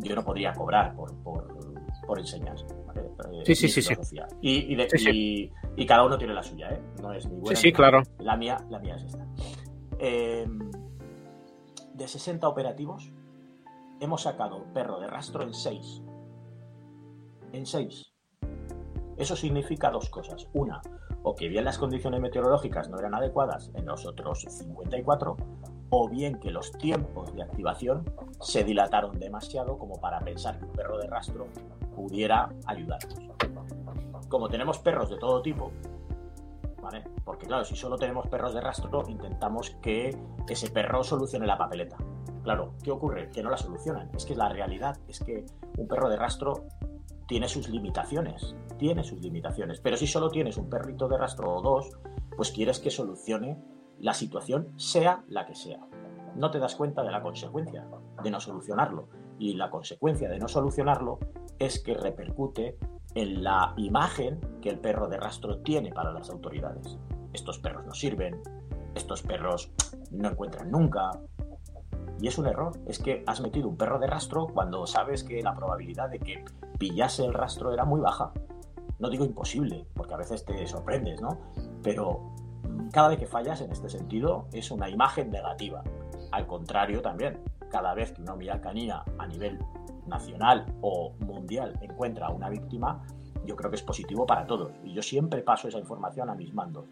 yo 0.00 0.14
no 0.14 0.22
podría 0.24 0.52
cobrar 0.52 0.94
por, 0.94 1.14
por, 1.22 1.46
por 2.06 2.18
enseñar. 2.18 2.56
¿vale? 2.86 3.02
Eh, 3.32 3.42
Sí, 3.46 3.54
sí, 3.54 3.68
sí, 3.68 3.80
sí. 3.82 3.94
Y, 4.42 4.72
y, 4.72 4.76
de- 4.76 4.90
Sí, 4.90 4.98
sí. 4.98 5.10
y- 5.12 5.52
y 5.82 5.86
cada 5.86 6.04
uno 6.04 6.18
tiene 6.18 6.34
la 6.34 6.42
suya, 6.42 6.70
¿eh? 6.70 6.80
No 7.00 7.12
es 7.12 7.26
ni 7.28 7.36
buena 7.38 7.56
Sí, 7.56 7.62
sí, 7.62 7.68
ni 7.68 7.72
claro. 7.72 8.02
La 8.18 8.36
mía, 8.36 8.58
la 8.70 8.78
mía 8.80 8.96
es 8.96 9.04
esta. 9.04 9.24
Eh, 9.98 10.46
de 11.94 12.08
60 12.08 12.46
operativos, 12.48 13.10
hemos 14.00 14.22
sacado 14.22 14.64
perro 14.72 15.00
de 15.00 15.06
rastro 15.06 15.42
en 15.42 15.54
6. 15.54 16.02
En 17.52 17.66
6. 17.66 18.12
Eso 19.16 19.36
significa 19.36 19.90
dos 19.90 20.10
cosas. 20.10 20.48
Una, 20.52 20.80
o 21.22 21.34
que 21.34 21.48
bien 21.48 21.64
las 21.64 21.78
condiciones 21.78 22.20
meteorológicas 22.20 22.88
no 22.88 22.98
eran 22.98 23.14
adecuadas 23.14 23.70
en 23.74 23.86
los 23.86 24.06
otros 24.06 24.46
54, 24.48 25.36
o 25.90 26.08
bien 26.08 26.38
que 26.38 26.50
los 26.50 26.72
tiempos 26.72 27.34
de 27.34 27.42
activación 27.42 28.04
se 28.40 28.64
dilataron 28.64 29.18
demasiado 29.18 29.78
como 29.78 30.00
para 30.00 30.20
pensar 30.20 30.58
que 30.58 30.66
un 30.66 30.72
perro 30.72 30.98
de 30.98 31.06
rastro 31.06 31.46
pudiera 31.94 32.50
ayudarnos. 32.66 33.16
Como 34.28 34.48
tenemos 34.48 34.78
perros 34.78 35.08
de 35.08 35.16
todo 35.16 35.40
tipo, 35.40 35.70
¿vale? 36.86 37.02
Porque 37.24 37.46
claro, 37.46 37.64
si 37.64 37.74
solo 37.74 37.96
tenemos 37.96 38.28
perros 38.28 38.54
de 38.54 38.60
rastro, 38.60 39.02
intentamos 39.08 39.70
que 39.82 40.16
ese 40.48 40.70
perro 40.70 41.02
solucione 41.02 41.44
la 41.44 41.58
papeleta. 41.58 41.96
Claro, 42.44 42.74
¿qué 42.84 42.92
ocurre? 42.92 43.28
Que 43.30 43.42
no 43.42 43.50
la 43.50 43.56
solucionan. 43.56 44.08
Es 44.14 44.24
que 44.24 44.36
la 44.36 44.48
realidad 44.48 44.96
es 45.08 45.18
que 45.18 45.44
un 45.78 45.88
perro 45.88 46.08
de 46.08 46.16
rastro 46.16 46.66
tiene 47.26 47.48
sus 47.48 47.68
limitaciones, 47.68 48.54
tiene 48.78 49.02
sus 49.02 49.20
limitaciones. 49.20 49.80
Pero 49.80 49.96
si 49.96 50.06
solo 50.06 50.30
tienes 50.30 50.58
un 50.58 50.70
perrito 50.70 51.08
de 51.08 51.18
rastro 51.18 51.56
o 51.56 51.60
dos, 51.60 51.90
pues 52.36 52.52
quieres 52.52 52.78
que 52.78 52.90
solucione 52.90 53.58
la 53.98 54.14
situación, 54.14 54.72
sea 54.76 55.24
la 55.26 55.44
que 55.44 55.56
sea. 55.56 55.80
No 56.36 56.52
te 56.52 56.60
das 56.60 56.76
cuenta 56.76 57.02
de 57.02 57.10
la 57.10 57.20
consecuencia 57.20 57.84
de 58.22 58.30
no 58.30 58.38
solucionarlo. 58.38 59.08
Y 59.40 59.54
la 59.54 59.70
consecuencia 59.70 60.28
de 60.28 60.38
no 60.38 60.46
solucionarlo 60.46 61.18
es 61.58 61.82
que 61.82 61.94
repercute 61.94 62.78
en 63.16 63.42
la 63.42 63.72
imagen 63.78 64.38
que 64.60 64.68
el 64.68 64.78
perro 64.78 65.08
de 65.08 65.16
rastro 65.16 65.58
tiene 65.60 65.90
para 65.90 66.12
las 66.12 66.28
autoridades. 66.28 66.98
Estos 67.32 67.58
perros 67.58 67.86
no 67.86 67.94
sirven, 67.94 68.42
estos 68.94 69.22
perros 69.22 69.72
no 70.10 70.28
encuentran 70.28 70.70
nunca. 70.70 71.12
Y 72.20 72.28
es 72.28 72.36
un 72.36 72.46
error, 72.46 72.72
es 72.86 72.98
que 72.98 73.24
has 73.26 73.40
metido 73.40 73.68
un 73.68 73.78
perro 73.78 73.98
de 73.98 74.06
rastro 74.06 74.46
cuando 74.46 74.86
sabes 74.86 75.24
que 75.24 75.42
la 75.42 75.54
probabilidad 75.54 76.10
de 76.10 76.18
que 76.18 76.44
pillase 76.78 77.24
el 77.24 77.32
rastro 77.32 77.72
era 77.72 77.86
muy 77.86 78.00
baja. 78.00 78.32
No 78.98 79.08
digo 79.08 79.24
imposible, 79.24 79.86
porque 79.94 80.12
a 80.12 80.18
veces 80.18 80.44
te 80.44 80.66
sorprendes, 80.66 81.22
¿no? 81.22 81.38
Pero 81.82 82.34
cada 82.92 83.08
vez 83.08 83.18
que 83.18 83.26
fallas 83.26 83.62
en 83.62 83.72
este 83.72 83.88
sentido 83.88 84.46
es 84.52 84.70
una 84.70 84.90
imagen 84.90 85.30
negativa. 85.30 85.82
Al 86.32 86.46
contrario 86.46 87.00
también, 87.00 87.40
cada 87.76 87.92
vez 87.92 88.12
que 88.12 88.22
una 88.22 88.32
unidad 88.32 88.62
canina 88.62 89.04
a 89.18 89.26
nivel 89.26 89.58
nacional 90.06 90.64
o 90.80 91.12
mundial 91.20 91.78
encuentra 91.82 92.28
a 92.28 92.30
una 92.30 92.48
víctima, 92.48 93.04
yo 93.44 93.54
creo 93.54 93.70
que 93.70 93.76
es 93.76 93.82
positivo 93.82 94.24
para 94.24 94.46
todos. 94.46 94.72
Y 94.82 94.94
yo 94.94 95.02
siempre 95.02 95.42
paso 95.42 95.68
esa 95.68 95.78
información 95.78 96.30
a 96.30 96.34
mis 96.34 96.54
mandos 96.54 96.86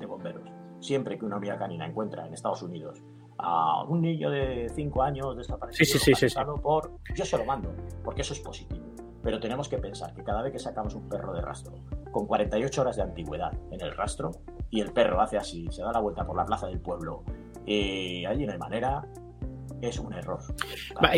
de 0.00 0.06
bomberos. 0.06 0.48
Siempre 0.80 1.18
que 1.18 1.26
una 1.26 1.36
unidad 1.36 1.58
canina 1.58 1.84
encuentra 1.84 2.26
en 2.26 2.32
Estados 2.32 2.62
Unidos 2.62 3.02
a 3.36 3.84
un 3.84 4.00
niño 4.00 4.30
de 4.30 4.70
5 4.74 5.02
años 5.02 5.36
desaparecido, 5.36 5.84
Sí, 5.84 5.98
sí, 5.98 6.14
sí, 6.14 6.34
por... 6.62 6.92
yo 7.14 7.26
se 7.26 7.36
lo 7.36 7.44
mando, 7.44 7.74
porque 8.02 8.22
eso 8.22 8.32
es 8.32 8.40
positivo. 8.40 8.86
Pero 9.22 9.38
tenemos 9.38 9.68
que 9.68 9.76
pensar 9.76 10.14
que 10.14 10.24
cada 10.24 10.40
vez 10.40 10.52
que 10.52 10.58
sacamos 10.58 10.94
un 10.94 11.10
perro 11.10 11.34
de 11.34 11.42
rastro 11.42 11.74
con 12.10 12.26
48 12.26 12.80
horas 12.80 12.96
de 12.96 13.02
antigüedad 13.02 13.52
en 13.70 13.82
el 13.82 13.94
rastro 13.94 14.30
y 14.70 14.80
el 14.80 14.92
perro 14.92 15.20
hace 15.20 15.36
así, 15.36 15.68
se 15.70 15.82
da 15.82 15.92
la 15.92 16.00
vuelta 16.00 16.24
por 16.24 16.36
la 16.36 16.46
plaza 16.46 16.68
del 16.68 16.80
pueblo 16.80 17.22
y 17.66 18.24
allí 18.24 18.46
no 18.46 18.52
hay 18.52 18.58
manera, 18.58 19.06
es 19.82 19.98
un 19.98 20.12
error. 20.14 20.38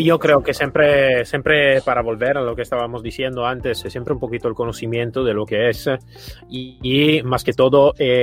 Yo 0.03 0.19
creo 0.19 0.43
que 0.43 0.55
siempre, 0.55 1.25
siempre 1.25 1.83
para 1.83 2.03
volver 2.03 2.39
a 2.39 2.43
lo 2.43 2.57
que 2.57 2.63
estábamos 2.63 3.03
diciendo 3.03 3.47
antes, 3.47 3.79
siempre 3.79 4.15
un 4.15 4.21
poquito 4.21 4.49
el 4.49 4.55
conocimiento 4.55 5.23
de 5.23 5.35
lo 5.35 5.45
que 5.45 5.69
es 5.69 5.89
y, 6.49 6.79
y 6.83 7.23
más 7.23 7.45
que 7.45 7.53
todo... 7.53 7.95
Eh, 7.99 8.23